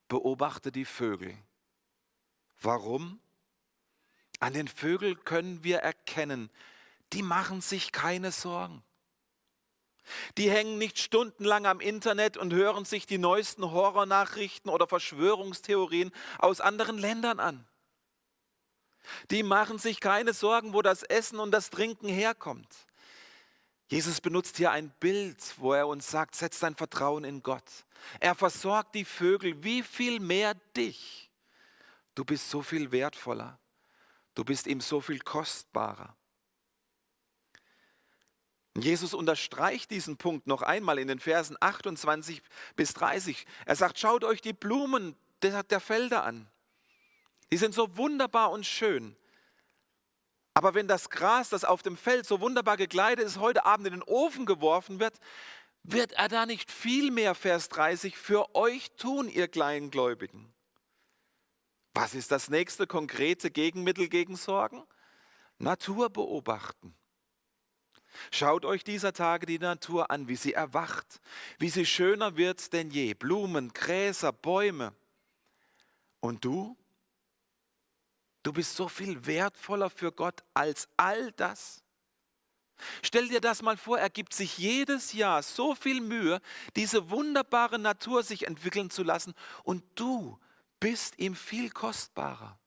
Beobachte 0.09 0.73
die 0.73 0.83
Vögel. 0.83 1.37
Warum? 2.61 3.19
An 4.39 4.53
den 4.53 4.67
Vögeln 4.67 5.23
können 5.23 5.63
wir 5.63 5.79
erkennen, 5.79 6.49
die 7.13 7.23
machen 7.23 7.61
sich 7.61 7.91
keine 7.91 8.31
Sorgen. 8.31 8.83
Die 10.37 10.49
hängen 10.49 10.77
nicht 10.77 10.99
stundenlang 10.99 11.65
am 11.65 11.79
Internet 11.79 12.37
und 12.37 12.53
hören 12.53 12.85
sich 12.85 13.05
die 13.05 13.17
neuesten 13.17 13.71
Horrornachrichten 13.71 14.71
oder 14.71 14.87
Verschwörungstheorien 14.87 16.11
aus 16.39 16.61
anderen 16.61 16.97
Ländern 16.97 17.39
an. 17.39 17.67
Die 19.29 19.43
machen 19.43 19.77
sich 19.77 19.99
keine 19.99 20.33
Sorgen, 20.33 20.73
wo 20.73 20.81
das 20.81 21.03
Essen 21.03 21.39
und 21.39 21.51
das 21.51 21.69
Trinken 21.69 22.07
herkommt. 22.07 22.67
Jesus 23.87 24.21
benutzt 24.21 24.57
hier 24.57 24.71
ein 24.71 24.89
Bild, 24.99 25.37
wo 25.57 25.73
er 25.73 25.87
uns 25.87 26.09
sagt, 26.09 26.35
setz 26.35 26.59
dein 26.59 26.75
Vertrauen 26.75 27.23
in 27.23 27.43
Gott. 27.43 27.63
Er 28.19 28.35
versorgt 28.35 28.95
die 28.95 29.05
Vögel, 29.05 29.63
wie 29.63 29.83
viel 29.83 30.19
mehr 30.19 30.53
dich. 30.77 31.30
Du 32.21 32.25
bist 32.25 32.51
so 32.51 32.61
viel 32.61 32.91
wertvoller. 32.91 33.57
Du 34.35 34.45
bist 34.45 34.67
ihm 34.67 34.79
so 34.79 35.01
viel 35.01 35.17
kostbarer. 35.21 36.15
Jesus 38.77 39.15
unterstreicht 39.15 39.89
diesen 39.89 40.17
Punkt 40.17 40.45
noch 40.45 40.61
einmal 40.61 40.99
in 40.99 41.07
den 41.07 41.19
Versen 41.19 41.57
28 41.59 42.43
bis 42.75 42.93
30. 42.93 43.47
Er 43.65 43.75
sagt, 43.75 43.97
schaut 43.97 44.23
euch 44.23 44.39
die 44.39 44.53
Blumen 44.53 45.15
der, 45.41 45.63
der 45.63 45.79
Felder 45.79 46.23
an. 46.23 46.47
Die 47.51 47.57
sind 47.57 47.73
so 47.73 47.97
wunderbar 47.97 48.51
und 48.51 48.67
schön. 48.67 49.15
Aber 50.53 50.75
wenn 50.75 50.87
das 50.87 51.09
Gras, 51.09 51.49
das 51.49 51.65
auf 51.65 51.81
dem 51.81 51.97
Feld 51.97 52.27
so 52.27 52.39
wunderbar 52.39 52.77
gekleidet 52.77 53.25
ist, 53.25 53.39
heute 53.39 53.65
Abend 53.65 53.87
in 53.87 53.93
den 53.93 54.03
Ofen 54.03 54.45
geworfen 54.45 54.99
wird, 54.99 55.17
wird 55.81 56.11
er 56.11 56.27
da 56.27 56.45
nicht 56.45 56.69
viel 56.69 57.09
mehr, 57.09 57.33
Vers 57.33 57.69
30, 57.69 58.15
für 58.15 58.53
euch 58.53 58.91
tun, 58.91 59.27
ihr 59.27 59.47
Kleingläubigen? 59.47 60.53
Was 61.93 62.13
ist 62.13 62.31
das 62.31 62.49
nächste 62.49 62.87
konkrete 62.87 63.51
Gegenmittel 63.51 64.07
gegen 64.07 64.35
Sorgen? 64.35 64.83
Natur 65.57 66.09
beobachten. 66.09 66.95
Schaut 68.31 68.65
euch 68.65 68.83
dieser 68.83 69.13
Tage 69.13 69.45
die 69.45 69.59
Natur 69.59 70.11
an, 70.11 70.27
wie 70.27 70.35
sie 70.35 70.53
erwacht, 70.53 71.21
wie 71.59 71.69
sie 71.69 71.85
schöner 71.85 72.35
wird 72.37 72.73
denn 72.73 72.91
je. 72.91 73.13
Blumen, 73.13 73.73
Gräser, 73.73 74.33
Bäume. 74.33 74.93
Und 76.19 76.43
du? 76.43 76.77
Du 78.43 78.51
bist 78.51 78.75
so 78.75 78.87
viel 78.87 79.25
wertvoller 79.25 79.89
für 79.89 80.11
Gott 80.11 80.43
als 80.53 80.89
all 80.97 81.31
das. 81.33 81.83
Stell 83.03 83.27
dir 83.27 83.41
das 83.41 83.61
mal 83.61 83.77
vor, 83.77 83.99
er 83.99 84.09
gibt 84.09 84.33
sich 84.33 84.57
jedes 84.57 85.13
Jahr 85.13 85.43
so 85.43 85.75
viel 85.75 86.01
Mühe, 86.01 86.41
diese 86.75 87.11
wunderbare 87.11 87.77
Natur 87.77 88.23
sich 88.23 88.47
entwickeln 88.47 88.89
zu 88.89 89.03
lassen 89.03 89.35
und 89.63 89.83
du 89.95 90.39
bist 90.81 91.17
ihm 91.19 91.35
viel 91.35 91.69
kostbarer. 91.69 92.59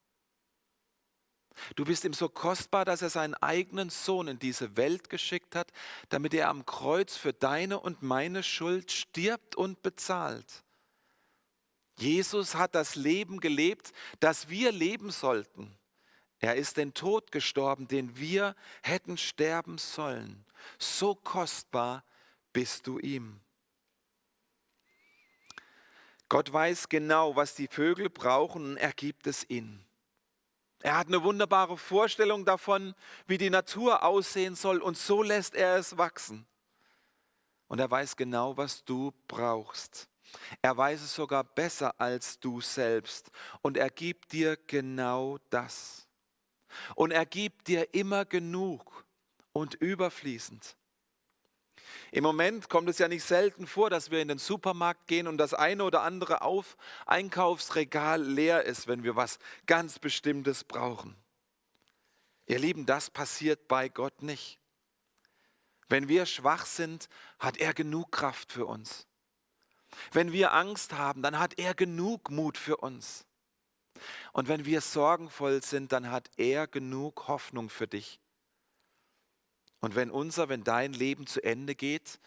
Du 1.77 1.85
bist 1.85 2.05
ihm 2.05 2.14
so 2.14 2.29
kostbar, 2.29 2.85
dass 2.85 3.03
er 3.03 3.11
seinen 3.11 3.35
eigenen 3.35 3.90
Sohn 3.90 4.29
in 4.29 4.38
diese 4.38 4.77
Welt 4.77 5.11
geschickt 5.11 5.55
hat, 5.55 5.70
damit 6.09 6.33
er 6.33 6.48
am 6.48 6.64
Kreuz 6.64 7.16
für 7.16 7.33
deine 7.33 7.79
und 7.79 8.03
meine 8.03 8.42
Schuld 8.42 8.90
stirbt 8.90 9.55
und 9.55 9.83
bezahlt. 9.83 10.64
Jesus 11.98 12.55
hat 12.55 12.74
das 12.74 12.96
Leben 12.96 13.40
gelebt, 13.40 13.92
das 14.20 14.48
wir 14.48 14.72
leben 14.72 15.11
sollten. 15.11 15.77
Er 16.40 16.57
ist 16.57 16.77
den 16.77 16.92
Tod 16.92 17.31
gestorben, 17.31 17.87
den 17.87 18.16
wir 18.16 18.57
hätten 18.83 19.16
sterben 19.16 19.79
sollen. 19.79 20.44
So 20.79 21.14
kostbar 21.14 22.05
bist 22.53 22.87
du 22.87 22.98
ihm. 22.98 23.43
Gott 26.29 26.53
weiß 26.53 26.89
genau, 26.89 27.37
was 27.37 27.55
die 27.55 27.69
Vögel 27.69 28.11
brauchen 28.11 28.65
und 28.65 28.77
er 28.77 28.93
gibt 28.93 29.27
es 29.27 29.49
ihnen. 29.49 29.85
Er 30.81 30.99
hat 30.99 31.07
eine 31.07 31.23
wunderbare 31.23 31.79
Vorstellung 31.79 32.45
davon, 32.45 32.95
wie 33.27 33.39
die 33.39 33.51
Natur 33.51 34.03
aussehen 34.03 34.55
soll 34.55 34.79
und 34.79 34.99
so 34.99 35.23
lässt 35.23 35.55
er 35.55 35.77
es 35.77 35.97
wachsen. 35.97 36.47
Und 37.69 37.79
er 37.79 37.91
weiß 37.91 38.17
genau, 38.17 38.57
was 38.57 38.85
du 38.85 39.13
brauchst. 39.27 40.09
Er 40.63 40.77
weiß 40.77 41.03
es 41.03 41.15
sogar 41.15 41.45
besser 41.45 41.99
als 41.99 42.39
du 42.39 42.61
selbst. 42.61 43.31
Und 43.63 43.77
er 43.77 43.91
gibt 43.91 44.33
dir 44.33 44.57
genau 44.67 45.39
das. 45.51 46.07
Und 46.95 47.13
er 47.13 47.27
gibt 47.27 47.69
dir 47.69 47.95
immer 47.95 48.25
genug 48.25 49.05
und 49.53 49.75
überfließend. 49.75 50.77
Im 52.11 52.24
Moment 52.24 52.68
kommt 52.68 52.88
es 52.88 52.98
ja 52.98 53.09
nicht 53.09 53.24
selten 53.24 53.66
vor, 53.66 53.90
dass 53.90 54.11
wir 54.11 54.20
in 54.20 54.28
den 54.28 54.38
Supermarkt 54.38 55.07
gehen 55.07 55.26
und 55.26 55.38
das 55.38 55.54
eine 55.54 55.85
oder 55.85 56.02
andere 56.02 56.42
Auf 56.42 56.76
Einkaufsregal 57.07 58.22
leer 58.22 58.64
ist, 58.64 58.87
wenn 58.87 59.02
wir 59.02 59.16
was 59.16 59.38
ganz 59.66 59.98
Bestimmtes 59.98 60.64
brauchen. 60.64 61.16
Ihr 62.46 62.59
Lieben, 62.59 62.87
das 62.87 63.11
passiert 63.11 63.68
bei 63.68 63.88
Gott 63.88 64.22
nicht. 64.22 64.59
Wenn 65.88 66.09
wir 66.09 66.26
schwach 66.26 66.66
sind, 66.66 67.09
hat 67.38 67.57
er 67.57 67.74
genug 67.74 68.12
Kraft 68.12 68.52
für 68.52 68.66
uns. 68.66 69.07
Wenn 70.12 70.33
wir 70.33 70.52
Angst 70.52 70.92
haben, 70.92 71.22
dann 71.22 71.38
hat 71.38 71.59
er 71.59 71.74
genug 71.74 72.30
Mut 72.30 72.59
für 72.59 72.78
uns. 72.78 73.26
Und 74.33 74.48
wenn 74.48 74.64
wir 74.64 74.80
sorgenvoll 74.80 75.62
sind, 75.62 75.92
dann 75.92 76.11
hat 76.11 76.30
er 76.37 76.66
genug 76.66 77.28
Hoffnung 77.28 77.70
für 77.70 77.87
dich. 77.87 78.20
Und 79.85 79.97
wenn 79.97 80.11
unser, 80.11 80.49
wenn 80.49 80.64
dein 80.64 80.94
Leben 80.94 81.27
zu 81.27 81.44
Ende 81.44 81.75
geht, 81.75 82.18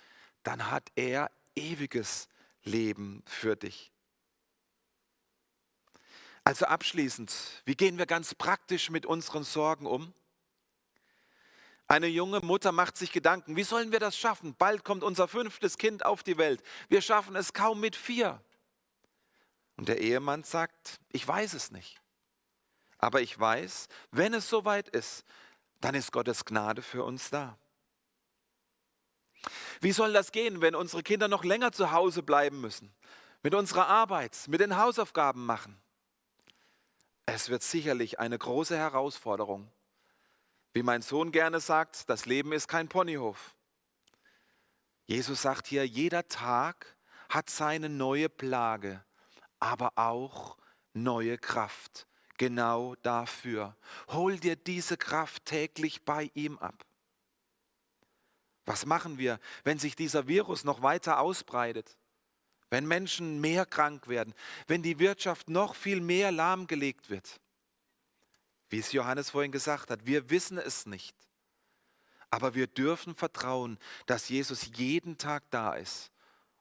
dann 0.44 0.70
hat 0.70 0.92
er 0.94 1.32
ewiges 1.56 2.28
Leben 2.62 3.24
für 3.26 3.56
dich. 3.56 3.92
Also 6.44 6.68
abschließend, 6.68 7.34
wie 7.66 7.74
gehen 7.74 7.98
wir 7.98 8.06
ganz 8.06 8.36
praktisch 8.36 8.92
mit 8.92 9.08
unseren 9.08 9.44
Sorgen 9.44 9.88
um? 9.88 10.14
Eine 11.88 12.06
junge 12.06 12.42
Mutter 12.42 12.72
macht 12.72 12.96
sich 12.96 13.12
Gedanken, 13.12 13.56
wie 13.56 13.64
sollen 13.64 13.92
wir 13.92 14.00
das 14.00 14.16
schaffen? 14.16 14.54
Bald 14.54 14.84
kommt 14.84 15.04
unser 15.04 15.28
fünftes 15.28 15.80
Kind 15.80 16.06
auf 16.06 16.22
die 16.22 16.38
Welt. 16.38 16.62
Wir 16.90 17.02
schaffen 17.02 17.36
es 17.36 17.54
kaum 17.54 17.80
mit 17.80 17.96
vier. 17.96 18.40
Und 19.78 19.88
der 19.88 20.00
Ehemann 20.00 20.44
sagt, 20.44 21.00
ich 21.10 21.28
weiß 21.28 21.56
es 21.56 21.72
nicht. 21.72 22.00
Aber 23.00 23.22
ich 23.22 23.40
weiß, 23.40 23.88
wenn 24.12 24.36
es 24.36 24.48
soweit 24.48 24.90
ist, 24.90 25.26
dann 25.82 25.96
ist 25.96 26.12
Gottes 26.12 26.46
Gnade 26.46 26.82
für 26.82 27.04
uns 27.04 27.30
da. 27.30 27.58
Wie 29.82 29.92
soll 29.92 30.14
das 30.14 30.32
gehen, 30.32 30.62
wenn 30.62 30.76
unsere 30.76 31.04
Kinder 31.04 31.28
noch 31.28 31.44
länger 31.44 31.72
zu 31.72 31.92
Hause 31.92 32.24
bleiben 32.24 32.62
müssen, 32.62 32.94
mit 33.44 33.54
unserer 33.54 33.88
Arbeit, 33.88 34.36
mit 34.48 34.60
den 34.60 34.78
Hausaufgaben 34.78 35.46
machen? 35.46 35.80
Es 37.26 37.50
wird 37.50 37.62
sicherlich 37.62 38.20
eine 38.20 38.38
große 38.38 38.78
Herausforderung. 38.78 39.72
Wie 40.74 40.84
mein 40.84 41.02
Sohn 41.02 41.32
gerne 41.32 41.60
sagt, 41.60 42.10
das 42.10 42.26
Leben 42.26 42.52
ist 42.54 42.68
kein 42.68 42.88
Ponyhof. 42.88 43.56
Jesus 45.06 45.42
sagt 45.42 45.68
hier, 45.68 45.86
jeder 45.86 46.28
Tag 46.28 46.98
hat 47.30 47.50
seine 47.50 47.90
neue 47.90 48.30
Plage, 48.30 49.04
aber 49.60 49.92
auch 49.96 50.58
neue 50.94 51.38
Kraft. 51.38 52.08
Genau 52.38 52.96
dafür. 53.02 53.76
Hol 54.10 54.38
dir 54.38 54.56
diese 54.56 54.96
Kraft 54.96 55.46
täglich 55.46 56.06
bei 56.06 56.30
ihm 56.36 56.58
ab. 56.60 56.86
Was 58.66 58.86
machen 58.86 59.18
wir, 59.18 59.40
wenn 59.64 59.80
sich 59.80 59.96
dieser 59.96 60.28
Virus 60.28 60.64
noch 60.64 60.82
weiter 60.82 61.20
ausbreitet? 61.20 61.98
Wenn 62.70 62.86
Menschen 62.86 63.40
mehr 63.40 63.66
krank 63.66 64.08
werden? 64.08 64.34
Wenn 64.68 64.84
die 64.84 65.00
Wirtschaft 65.00 65.50
noch 65.50 65.74
viel 65.74 66.02
mehr 66.02 66.32
lahmgelegt 66.32 67.10
wird? 67.10 67.40
Wie 68.70 68.80
es 68.80 68.92
Johannes 68.92 69.30
vorhin 69.30 69.54
gesagt 69.54 69.90
hat, 69.90 70.06
wir 70.06 70.30
wissen 70.30 70.58
es 70.58 70.86
nicht. 70.86 71.16
Aber 72.30 72.56
wir 72.56 72.68
dürfen 72.68 73.16
vertrauen, 73.16 73.80
dass 74.06 74.28
Jesus 74.28 74.70
jeden 74.76 75.18
Tag 75.18 75.44
da 75.50 75.74
ist 75.74 76.12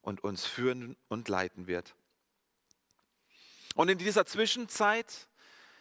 und 0.00 0.22
uns 0.22 0.46
führen 0.46 0.96
und 1.08 1.28
leiten 1.28 1.66
wird. 1.66 1.96
Und 3.74 3.88
in 3.88 3.98
dieser 3.98 4.24
Zwischenzeit, 4.24 5.28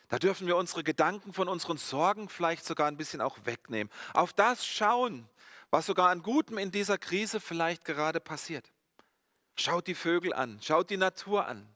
da 0.09 0.19
dürfen 0.19 0.47
wir 0.47 0.57
unsere 0.57 0.83
Gedanken 0.83 1.33
von 1.33 1.47
unseren 1.47 1.77
Sorgen 1.77 2.29
vielleicht 2.29 2.65
sogar 2.65 2.87
ein 2.87 2.97
bisschen 2.97 3.21
auch 3.21 3.37
wegnehmen. 3.45 3.91
Auf 4.13 4.33
das 4.33 4.65
schauen, 4.65 5.27
was 5.71 5.85
sogar 5.85 6.09
an 6.09 6.21
Gutem 6.21 6.57
in 6.57 6.71
dieser 6.71 6.97
Krise 6.97 7.39
vielleicht 7.39 7.85
gerade 7.85 8.19
passiert. 8.19 8.71
Schaut 9.57 9.87
die 9.87 9.95
Vögel 9.95 10.33
an, 10.33 10.59
schaut 10.61 10.89
die 10.89 10.97
Natur 10.97 11.47
an. 11.47 11.67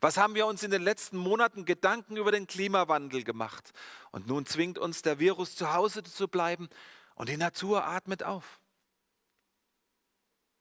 Was 0.00 0.16
haben 0.16 0.34
wir 0.34 0.46
uns 0.46 0.62
in 0.62 0.70
den 0.70 0.82
letzten 0.82 1.16
Monaten 1.16 1.64
Gedanken 1.64 2.16
über 2.16 2.30
den 2.30 2.46
Klimawandel 2.46 3.24
gemacht? 3.24 3.72
Und 4.12 4.28
nun 4.28 4.46
zwingt 4.46 4.78
uns 4.78 5.02
der 5.02 5.18
Virus 5.18 5.56
zu 5.56 5.72
Hause 5.72 6.02
zu 6.04 6.28
bleiben 6.28 6.68
und 7.14 7.28
die 7.28 7.36
Natur 7.36 7.84
atmet 7.84 8.22
auf. 8.22 8.60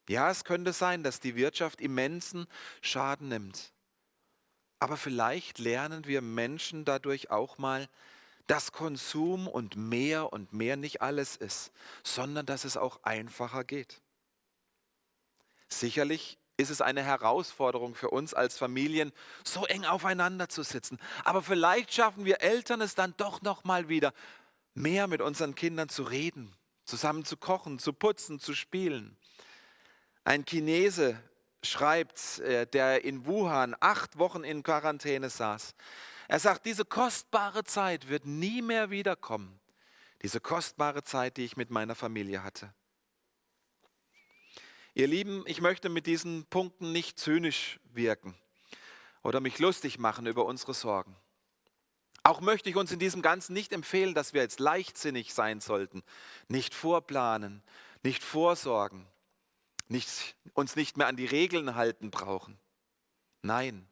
Ja, 0.10 0.30
es 0.30 0.44
könnte 0.44 0.74
sein, 0.74 1.04
dass 1.04 1.20
die 1.20 1.36
Wirtschaft 1.36 1.80
immensen 1.80 2.48
Schaden 2.82 3.30
nimmt. 3.30 3.72
Aber 4.82 4.98
vielleicht 4.98 5.60
lernen 5.60 6.06
wir 6.08 6.24
Menschen 6.24 6.86
dadurch 6.86 7.30
auch 7.30 7.60
mal, 7.60 7.88
dass 8.48 8.72
Konsum 8.72 9.48
und 9.48 9.76
mehr 9.76 10.34
und 10.34 10.54
mehr 10.54 10.76
nicht 10.76 11.04
alles 11.04 11.36
ist, 11.36 11.72
sondern 12.04 12.48
dass 12.48 12.66
es 12.66 12.78
auch 12.78 13.04
einfacher 13.04 13.64
geht. 13.64 14.02
Sicherlich 15.68 16.40
ist 16.58 16.72
es 16.72 16.82
eine 16.82 17.04
Herausforderung 17.04 17.94
für 17.94 18.10
uns 18.10 18.34
als 18.34 18.58
Familien, 18.58 19.12
so 19.46 19.68
eng 19.68 19.86
aufeinander 19.86 20.50
zu 20.50 20.64
sitzen. 20.64 20.98
Aber 21.26 21.44
vielleicht 21.44 21.94
schaffen 21.94 22.26
wir 22.26 22.42
Eltern 22.42 22.82
es 22.82 22.96
dann 22.96 23.14
doch 23.18 23.44
noch 23.44 23.64
mal 23.64 23.88
wieder, 23.88 24.16
mehr 24.74 25.06
mit 25.06 25.22
unseren 25.22 25.54
Kindern 25.54 25.90
zu 25.90 26.02
reden, 26.02 26.56
zusammen 26.86 27.24
zu 27.24 27.38
kochen, 27.38 27.78
zu 27.78 27.94
putzen, 27.94 28.40
zu 28.40 28.56
spielen. 28.56 29.16
Ein 30.24 30.44
Chinese 30.44 31.22
schreibt, 31.64 32.40
äh, 32.40 32.66
der 32.68 33.04
in 33.04 33.26
Wuhan 33.26 33.76
acht 33.80 34.18
Wochen 34.18 34.44
in 34.44 34.64
Quarantäne 34.64 35.30
saß. 35.30 35.76
Er 36.28 36.40
sagt, 36.40 36.66
diese 36.66 36.86
kostbare 36.86 37.64
Zeit 37.64 38.08
wird 38.10 38.26
nie 38.26 38.62
mehr 38.62 38.90
wiederkommen. 38.90 39.60
Diese 40.22 40.40
kostbare 40.40 41.04
Zeit, 41.04 41.38
die 41.38 41.46
ich 41.46 41.58
mit 41.58 41.72
meiner 41.72 41.96
Familie 41.96 42.44
hatte. 42.44 42.74
Ihr 44.94 45.08
Lieben, 45.08 45.44
ich 45.48 45.62
möchte 45.62 45.90
mit 45.90 46.06
diesen 46.06 46.46
Punkten 46.46 46.92
nicht 46.92 47.18
zynisch 47.18 47.80
wirken 47.94 48.36
oder 49.24 49.40
mich 49.40 49.58
lustig 49.60 50.00
machen 50.00 50.26
über 50.26 50.46
unsere 50.46 50.74
Sorgen. 50.74 51.16
Auch 52.24 52.42
möchte 52.42 52.70
ich 52.70 52.76
uns 52.76 52.92
in 52.92 53.00
diesem 53.00 53.22
Ganzen 53.22 53.54
nicht 53.54 53.74
empfehlen, 53.74 54.14
dass 54.14 54.34
wir 54.34 54.42
jetzt 54.42 54.60
leichtsinnig 54.60 55.34
sein 55.34 55.60
sollten, 55.60 56.04
nicht 56.50 56.76
vorplanen, 56.76 57.64
nicht 58.04 58.24
vorsorgen, 58.24 59.08
nicht, 59.92 60.36
uns 60.54 60.76
nicht 60.76 60.98
mehr 60.98 61.08
an 61.08 61.18
die 61.18 61.26
Regeln 61.26 61.76
halten 61.76 62.12
brauchen. 62.12 62.58
Nein, 63.42 63.88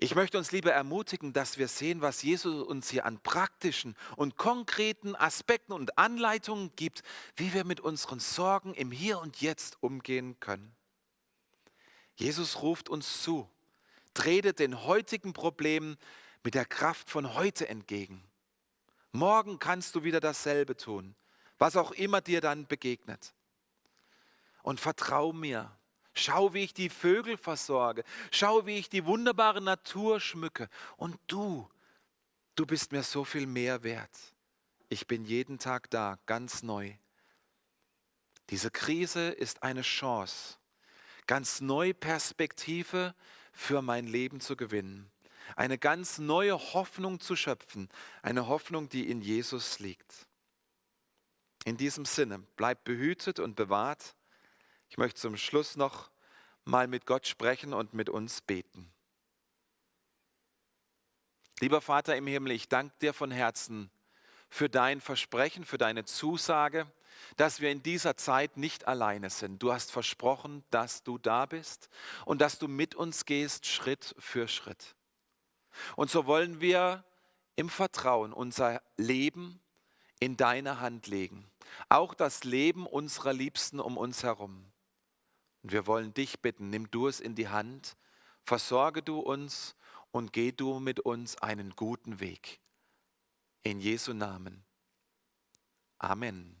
ich 0.00 0.14
möchte 0.14 0.38
uns 0.38 0.52
lieber 0.52 0.72
ermutigen, 0.72 1.32
dass 1.32 1.58
wir 1.58 1.66
sehen, 1.66 2.00
was 2.00 2.22
Jesus 2.22 2.62
uns 2.62 2.88
hier 2.88 3.04
an 3.04 3.18
praktischen 3.18 3.96
und 4.14 4.36
konkreten 4.36 5.16
Aspekten 5.16 5.72
und 5.72 5.98
Anleitungen 5.98 6.70
gibt, 6.76 7.02
wie 7.34 7.52
wir 7.52 7.64
mit 7.64 7.80
unseren 7.80 8.20
Sorgen 8.20 8.74
im 8.74 8.92
Hier 8.92 9.18
und 9.18 9.40
Jetzt 9.40 9.82
umgehen 9.82 10.38
können. 10.38 10.72
Jesus 12.14 12.62
ruft 12.62 12.88
uns 12.88 13.22
zu, 13.22 13.50
tretet 14.14 14.60
den 14.60 14.84
heutigen 14.84 15.32
Problemen 15.32 15.96
mit 16.44 16.54
der 16.54 16.64
Kraft 16.64 17.10
von 17.10 17.34
heute 17.34 17.68
entgegen. 17.68 18.22
Morgen 19.10 19.58
kannst 19.58 19.96
du 19.96 20.04
wieder 20.04 20.20
dasselbe 20.20 20.76
tun, 20.76 21.16
was 21.58 21.76
auch 21.76 21.90
immer 21.90 22.20
dir 22.20 22.40
dann 22.40 22.68
begegnet. 22.68 23.34
Und 24.68 24.80
vertrau 24.80 25.32
mir, 25.32 25.74
Schau, 26.12 26.52
wie 26.52 26.64
ich 26.64 26.74
die 26.74 26.90
Vögel 26.90 27.38
versorge. 27.38 28.04
Schau, 28.30 28.66
wie 28.66 28.76
ich 28.76 28.90
die 28.90 29.06
wunderbare 29.06 29.62
Natur 29.62 30.20
schmücke. 30.20 30.68
Und 30.98 31.18
du, 31.26 31.66
du 32.54 32.66
bist 32.66 32.92
mir 32.92 33.02
so 33.02 33.24
viel 33.24 33.46
mehr 33.46 33.82
wert. 33.82 34.10
Ich 34.90 35.06
bin 35.06 35.24
jeden 35.24 35.58
Tag 35.58 35.88
da, 35.88 36.18
ganz 36.26 36.62
neu. 36.62 36.92
Diese 38.50 38.70
Krise 38.70 39.30
ist 39.30 39.62
eine 39.62 39.80
Chance, 39.80 40.58
ganz 41.26 41.62
neue 41.62 41.94
Perspektive 41.94 43.14
für 43.54 43.80
mein 43.80 44.06
Leben 44.06 44.38
zu 44.42 44.54
gewinnen. 44.54 45.10
Eine 45.56 45.78
ganz 45.78 46.18
neue 46.18 46.58
Hoffnung 46.74 47.20
zu 47.20 47.36
schöpfen. 47.36 47.88
Eine 48.20 48.48
Hoffnung, 48.48 48.90
die 48.90 49.08
in 49.08 49.22
Jesus 49.22 49.78
liegt. 49.78 50.26
In 51.64 51.78
diesem 51.78 52.04
Sinne, 52.04 52.40
bleibt 52.56 52.84
behütet 52.84 53.40
und 53.40 53.56
bewahrt 53.56 54.14
ich 54.88 54.98
möchte 54.98 55.20
zum 55.20 55.36
Schluss 55.36 55.76
noch 55.76 56.10
mal 56.64 56.86
mit 56.86 57.06
Gott 57.06 57.26
sprechen 57.26 57.72
und 57.72 57.94
mit 57.94 58.08
uns 58.08 58.40
beten. 58.40 58.92
Lieber 61.60 61.80
Vater 61.80 62.16
im 62.16 62.26
Himmel, 62.26 62.52
ich 62.52 62.68
danke 62.68 62.94
dir 63.00 63.12
von 63.12 63.30
Herzen 63.30 63.90
für 64.48 64.68
dein 64.68 65.00
Versprechen, 65.00 65.64
für 65.64 65.78
deine 65.78 66.04
Zusage, 66.04 66.86
dass 67.36 67.60
wir 67.60 67.70
in 67.70 67.82
dieser 67.82 68.16
Zeit 68.16 68.56
nicht 68.56 68.86
alleine 68.86 69.30
sind. 69.30 69.62
Du 69.62 69.72
hast 69.72 69.90
versprochen, 69.90 70.64
dass 70.70 71.02
du 71.02 71.18
da 71.18 71.46
bist 71.46 71.88
und 72.24 72.40
dass 72.40 72.58
du 72.58 72.68
mit 72.68 72.94
uns 72.94 73.24
gehst, 73.24 73.66
Schritt 73.66 74.14
für 74.18 74.46
Schritt. 74.46 74.94
Und 75.96 76.10
so 76.10 76.26
wollen 76.26 76.60
wir 76.60 77.04
im 77.56 77.68
Vertrauen 77.68 78.32
unser 78.32 78.80
Leben 78.96 79.60
in 80.20 80.36
deine 80.36 80.80
Hand 80.80 81.06
legen, 81.06 81.50
auch 81.88 82.14
das 82.14 82.44
Leben 82.44 82.86
unserer 82.86 83.32
Liebsten 83.32 83.80
um 83.80 83.96
uns 83.96 84.22
herum. 84.22 84.67
Und 85.62 85.72
wir 85.72 85.86
wollen 85.86 86.14
dich 86.14 86.40
bitten, 86.40 86.70
nimm 86.70 86.90
du 86.90 87.08
es 87.08 87.20
in 87.20 87.34
die 87.34 87.48
Hand, 87.48 87.96
versorge 88.44 89.02
du 89.02 89.18
uns 89.18 89.76
und 90.10 90.32
geh 90.32 90.52
du 90.52 90.80
mit 90.80 91.00
uns 91.00 91.36
einen 91.36 91.74
guten 91.76 92.20
Weg. 92.20 92.60
In 93.62 93.80
Jesu 93.80 94.12
Namen. 94.12 94.64
Amen. 95.98 96.56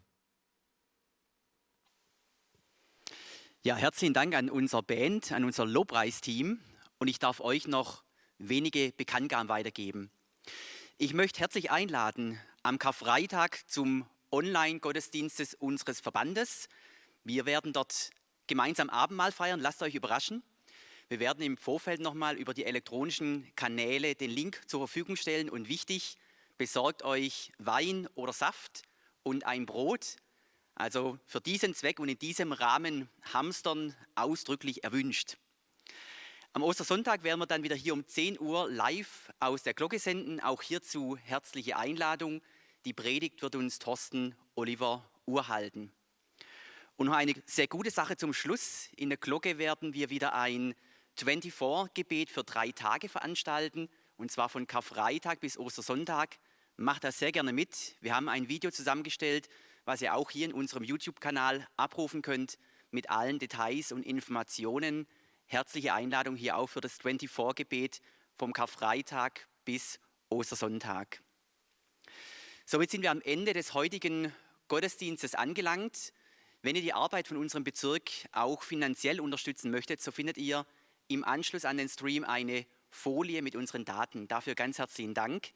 Ja, 3.62 3.76
herzlichen 3.76 4.14
Dank 4.14 4.34
an 4.34 4.50
unser 4.50 4.82
Band, 4.82 5.32
an 5.32 5.44
unser 5.44 5.66
Lobpreisteam 5.66 6.60
und 6.98 7.08
ich 7.08 7.18
darf 7.18 7.40
euch 7.40 7.66
noch 7.66 8.04
wenige 8.38 8.92
Bekanntgaben 8.96 9.48
weitergeben. 9.48 10.10
Ich 10.96 11.14
möchte 11.14 11.40
herzlich 11.40 11.70
einladen 11.70 12.40
am 12.62 12.78
Karfreitag 12.78 13.58
zum 13.68 14.06
Online-Gottesdienst 14.30 15.56
unseres 15.60 16.00
Verbandes. 16.00 16.68
Wir 17.24 17.46
werden 17.46 17.72
dort 17.72 18.10
gemeinsam 18.48 18.90
Abendmahl 18.90 19.30
feiern. 19.30 19.60
Lasst 19.60 19.82
euch 19.82 19.94
überraschen. 19.94 20.42
Wir 21.08 21.20
werden 21.20 21.42
im 21.42 21.56
Vorfeld 21.56 22.00
nochmal 22.00 22.36
über 22.36 22.52
die 22.52 22.64
elektronischen 22.64 23.50
Kanäle 23.54 24.14
den 24.14 24.30
Link 24.30 24.60
zur 24.66 24.80
Verfügung 24.80 25.16
stellen. 25.16 25.48
Und 25.48 25.68
wichtig, 25.68 26.18
besorgt 26.58 27.02
euch 27.04 27.52
Wein 27.58 28.08
oder 28.14 28.32
Saft 28.32 28.82
und 29.22 29.46
ein 29.46 29.64
Brot. 29.64 30.16
Also 30.74 31.18
für 31.24 31.40
diesen 31.40 31.74
Zweck 31.74 32.00
und 32.00 32.08
in 32.08 32.18
diesem 32.18 32.52
Rahmen 32.52 33.08
Hamstern 33.32 33.94
ausdrücklich 34.16 34.84
erwünscht. 34.84 35.36
Am 36.52 36.62
Ostersonntag 36.62 37.22
werden 37.22 37.40
wir 37.40 37.46
dann 37.46 37.62
wieder 37.62 37.76
hier 37.76 37.92
um 37.92 38.06
10 38.06 38.40
Uhr 38.40 38.70
live 38.70 39.32
aus 39.38 39.62
der 39.62 39.74
Glocke 39.74 39.98
senden. 39.98 40.40
Auch 40.40 40.62
hierzu 40.62 41.16
herzliche 41.16 41.76
Einladung. 41.76 42.42
Die 42.84 42.92
Predigt 42.92 43.42
wird 43.42 43.54
uns 43.54 43.78
Thorsten 43.78 44.34
Oliver 44.54 45.08
urhalten. 45.26 45.92
Und 46.98 47.06
noch 47.06 47.14
eine 47.14 47.32
sehr 47.46 47.68
gute 47.68 47.92
Sache 47.92 48.16
zum 48.16 48.34
Schluss. 48.34 48.88
In 48.96 49.08
der 49.08 49.18
Glocke 49.18 49.56
werden 49.56 49.94
wir 49.94 50.10
wieder 50.10 50.34
ein 50.34 50.74
24-Gebet 51.16 52.28
für 52.28 52.42
drei 52.42 52.72
Tage 52.72 53.08
veranstalten, 53.08 53.88
und 54.16 54.32
zwar 54.32 54.48
von 54.48 54.66
Karfreitag 54.66 55.38
bis 55.38 55.56
Ostersonntag. 55.56 56.40
Macht 56.76 57.04
das 57.04 57.20
sehr 57.20 57.30
gerne 57.30 57.52
mit. 57.52 57.94
Wir 58.00 58.16
haben 58.16 58.28
ein 58.28 58.48
Video 58.48 58.72
zusammengestellt, 58.72 59.48
was 59.84 60.02
ihr 60.02 60.12
auch 60.12 60.32
hier 60.32 60.46
in 60.46 60.52
unserem 60.52 60.82
YouTube-Kanal 60.82 61.68
abrufen 61.76 62.20
könnt, 62.20 62.58
mit 62.90 63.10
allen 63.10 63.38
Details 63.38 63.92
und 63.92 64.04
Informationen. 64.04 65.06
Herzliche 65.46 65.94
Einladung 65.94 66.34
hier 66.34 66.56
auch 66.56 66.66
für 66.66 66.80
das 66.80 66.98
24-Gebet 66.98 68.00
vom 68.34 68.52
Karfreitag 68.52 69.46
bis 69.64 70.00
Ostersonntag. 70.30 71.22
Somit 72.64 72.90
sind 72.90 73.02
wir 73.02 73.12
am 73.12 73.20
Ende 73.20 73.52
des 73.52 73.72
heutigen 73.72 74.32
Gottesdienstes 74.66 75.36
angelangt. 75.36 76.12
Wenn 76.60 76.74
ihr 76.74 76.82
die 76.82 76.92
Arbeit 76.92 77.28
von 77.28 77.36
unserem 77.36 77.62
Bezirk 77.62 78.10
auch 78.32 78.62
finanziell 78.64 79.20
unterstützen 79.20 79.70
möchtet, 79.70 80.02
so 80.02 80.10
findet 80.10 80.38
ihr 80.38 80.66
im 81.06 81.24
Anschluss 81.24 81.64
an 81.64 81.76
den 81.76 81.88
Stream 81.88 82.24
eine 82.24 82.66
Folie 82.90 83.42
mit 83.42 83.54
unseren 83.54 83.84
Daten. 83.84 84.26
Dafür 84.26 84.56
ganz 84.56 84.78
herzlichen 84.78 85.14
Dank. 85.14 85.52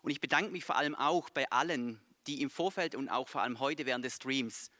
Und 0.00 0.10
ich 0.10 0.20
bedanke 0.20 0.50
mich 0.50 0.64
vor 0.64 0.76
allem 0.76 0.96
auch 0.96 1.30
bei 1.30 1.48
allen, 1.52 2.00
die 2.26 2.42
im 2.42 2.50
Vorfeld 2.50 2.96
und 2.96 3.08
auch 3.08 3.28
vor 3.28 3.42
allem 3.42 3.60
heute 3.60 3.86
während 3.86 4.04
des 4.04 4.16
Streams 4.16 4.72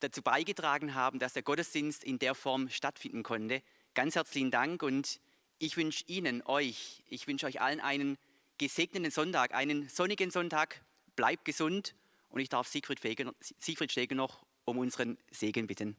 dazu 0.00 0.22
beigetragen 0.22 0.94
haben, 0.94 1.18
dass 1.18 1.34
der 1.34 1.42
Gottesdienst 1.42 2.04
in 2.04 2.18
der 2.18 2.34
Form 2.34 2.70
stattfinden 2.70 3.22
konnte. 3.22 3.62
Ganz 3.94 4.14
herzlichen 4.14 4.50
Dank 4.50 4.82
und 4.82 5.20
ich 5.58 5.76
wünsche 5.76 6.04
Ihnen, 6.06 6.42
euch, 6.46 7.04
ich 7.06 7.26
wünsche 7.26 7.46
euch 7.46 7.60
allen 7.60 7.80
einen 7.80 8.16
gesegneten 8.56 9.10
Sonntag, 9.10 9.52
einen 9.52 9.90
sonnigen 9.90 10.30
Sonntag. 10.30 10.82
Bleibt 11.16 11.44
gesund 11.44 11.94
und 12.30 12.40
ich 12.40 12.48
darf 12.48 12.66
Siegfried, 12.66 12.98
Feger, 12.98 13.32
Siegfried 13.58 13.92
Steger 13.92 14.14
noch 14.14 14.42
um 14.64 14.78
unseren 14.78 15.18
Segen 15.30 15.66
bitten. 15.66 15.96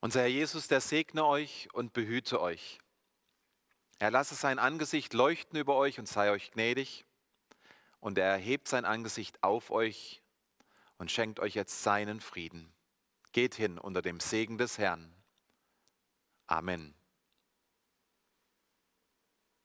Unser 0.00 0.20
Herr 0.20 0.28
Jesus, 0.28 0.68
der 0.68 0.82
segne 0.82 1.24
euch 1.24 1.68
und 1.72 1.94
behüte 1.94 2.40
euch. 2.40 2.78
Er 3.98 4.10
lasse 4.10 4.34
sein 4.34 4.58
Angesicht 4.58 5.14
leuchten 5.14 5.58
über 5.58 5.76
euch 5.76 5.98
und 5.98 6.06
sei 6.06 6.30
euch 6.30 6.50
gnädig. 6.50 7.06
Und 8.00 8.18
er 8.18 8.26
erhebt 8.26 8.68
sein 8.68 8.84
Angesicht 8.84 9.42
auf 9.42 9.70
euch 9.70 10.20
und 10.98 11.10
schenkt 11.10 11.40
euch 11.40 11.54
jetzt 11.54 11.82
seinen 11.82 12.20
Frieden. 12.20 12.70
Geht 13.32 13.54
hin 13.54 13.78
unter 13.78 14.02
dem 14.02 14.20
Segen 14.20 14.58
des 14.58 14.76
Herrn. 14.76 15.10
Amen. 16.46 16.94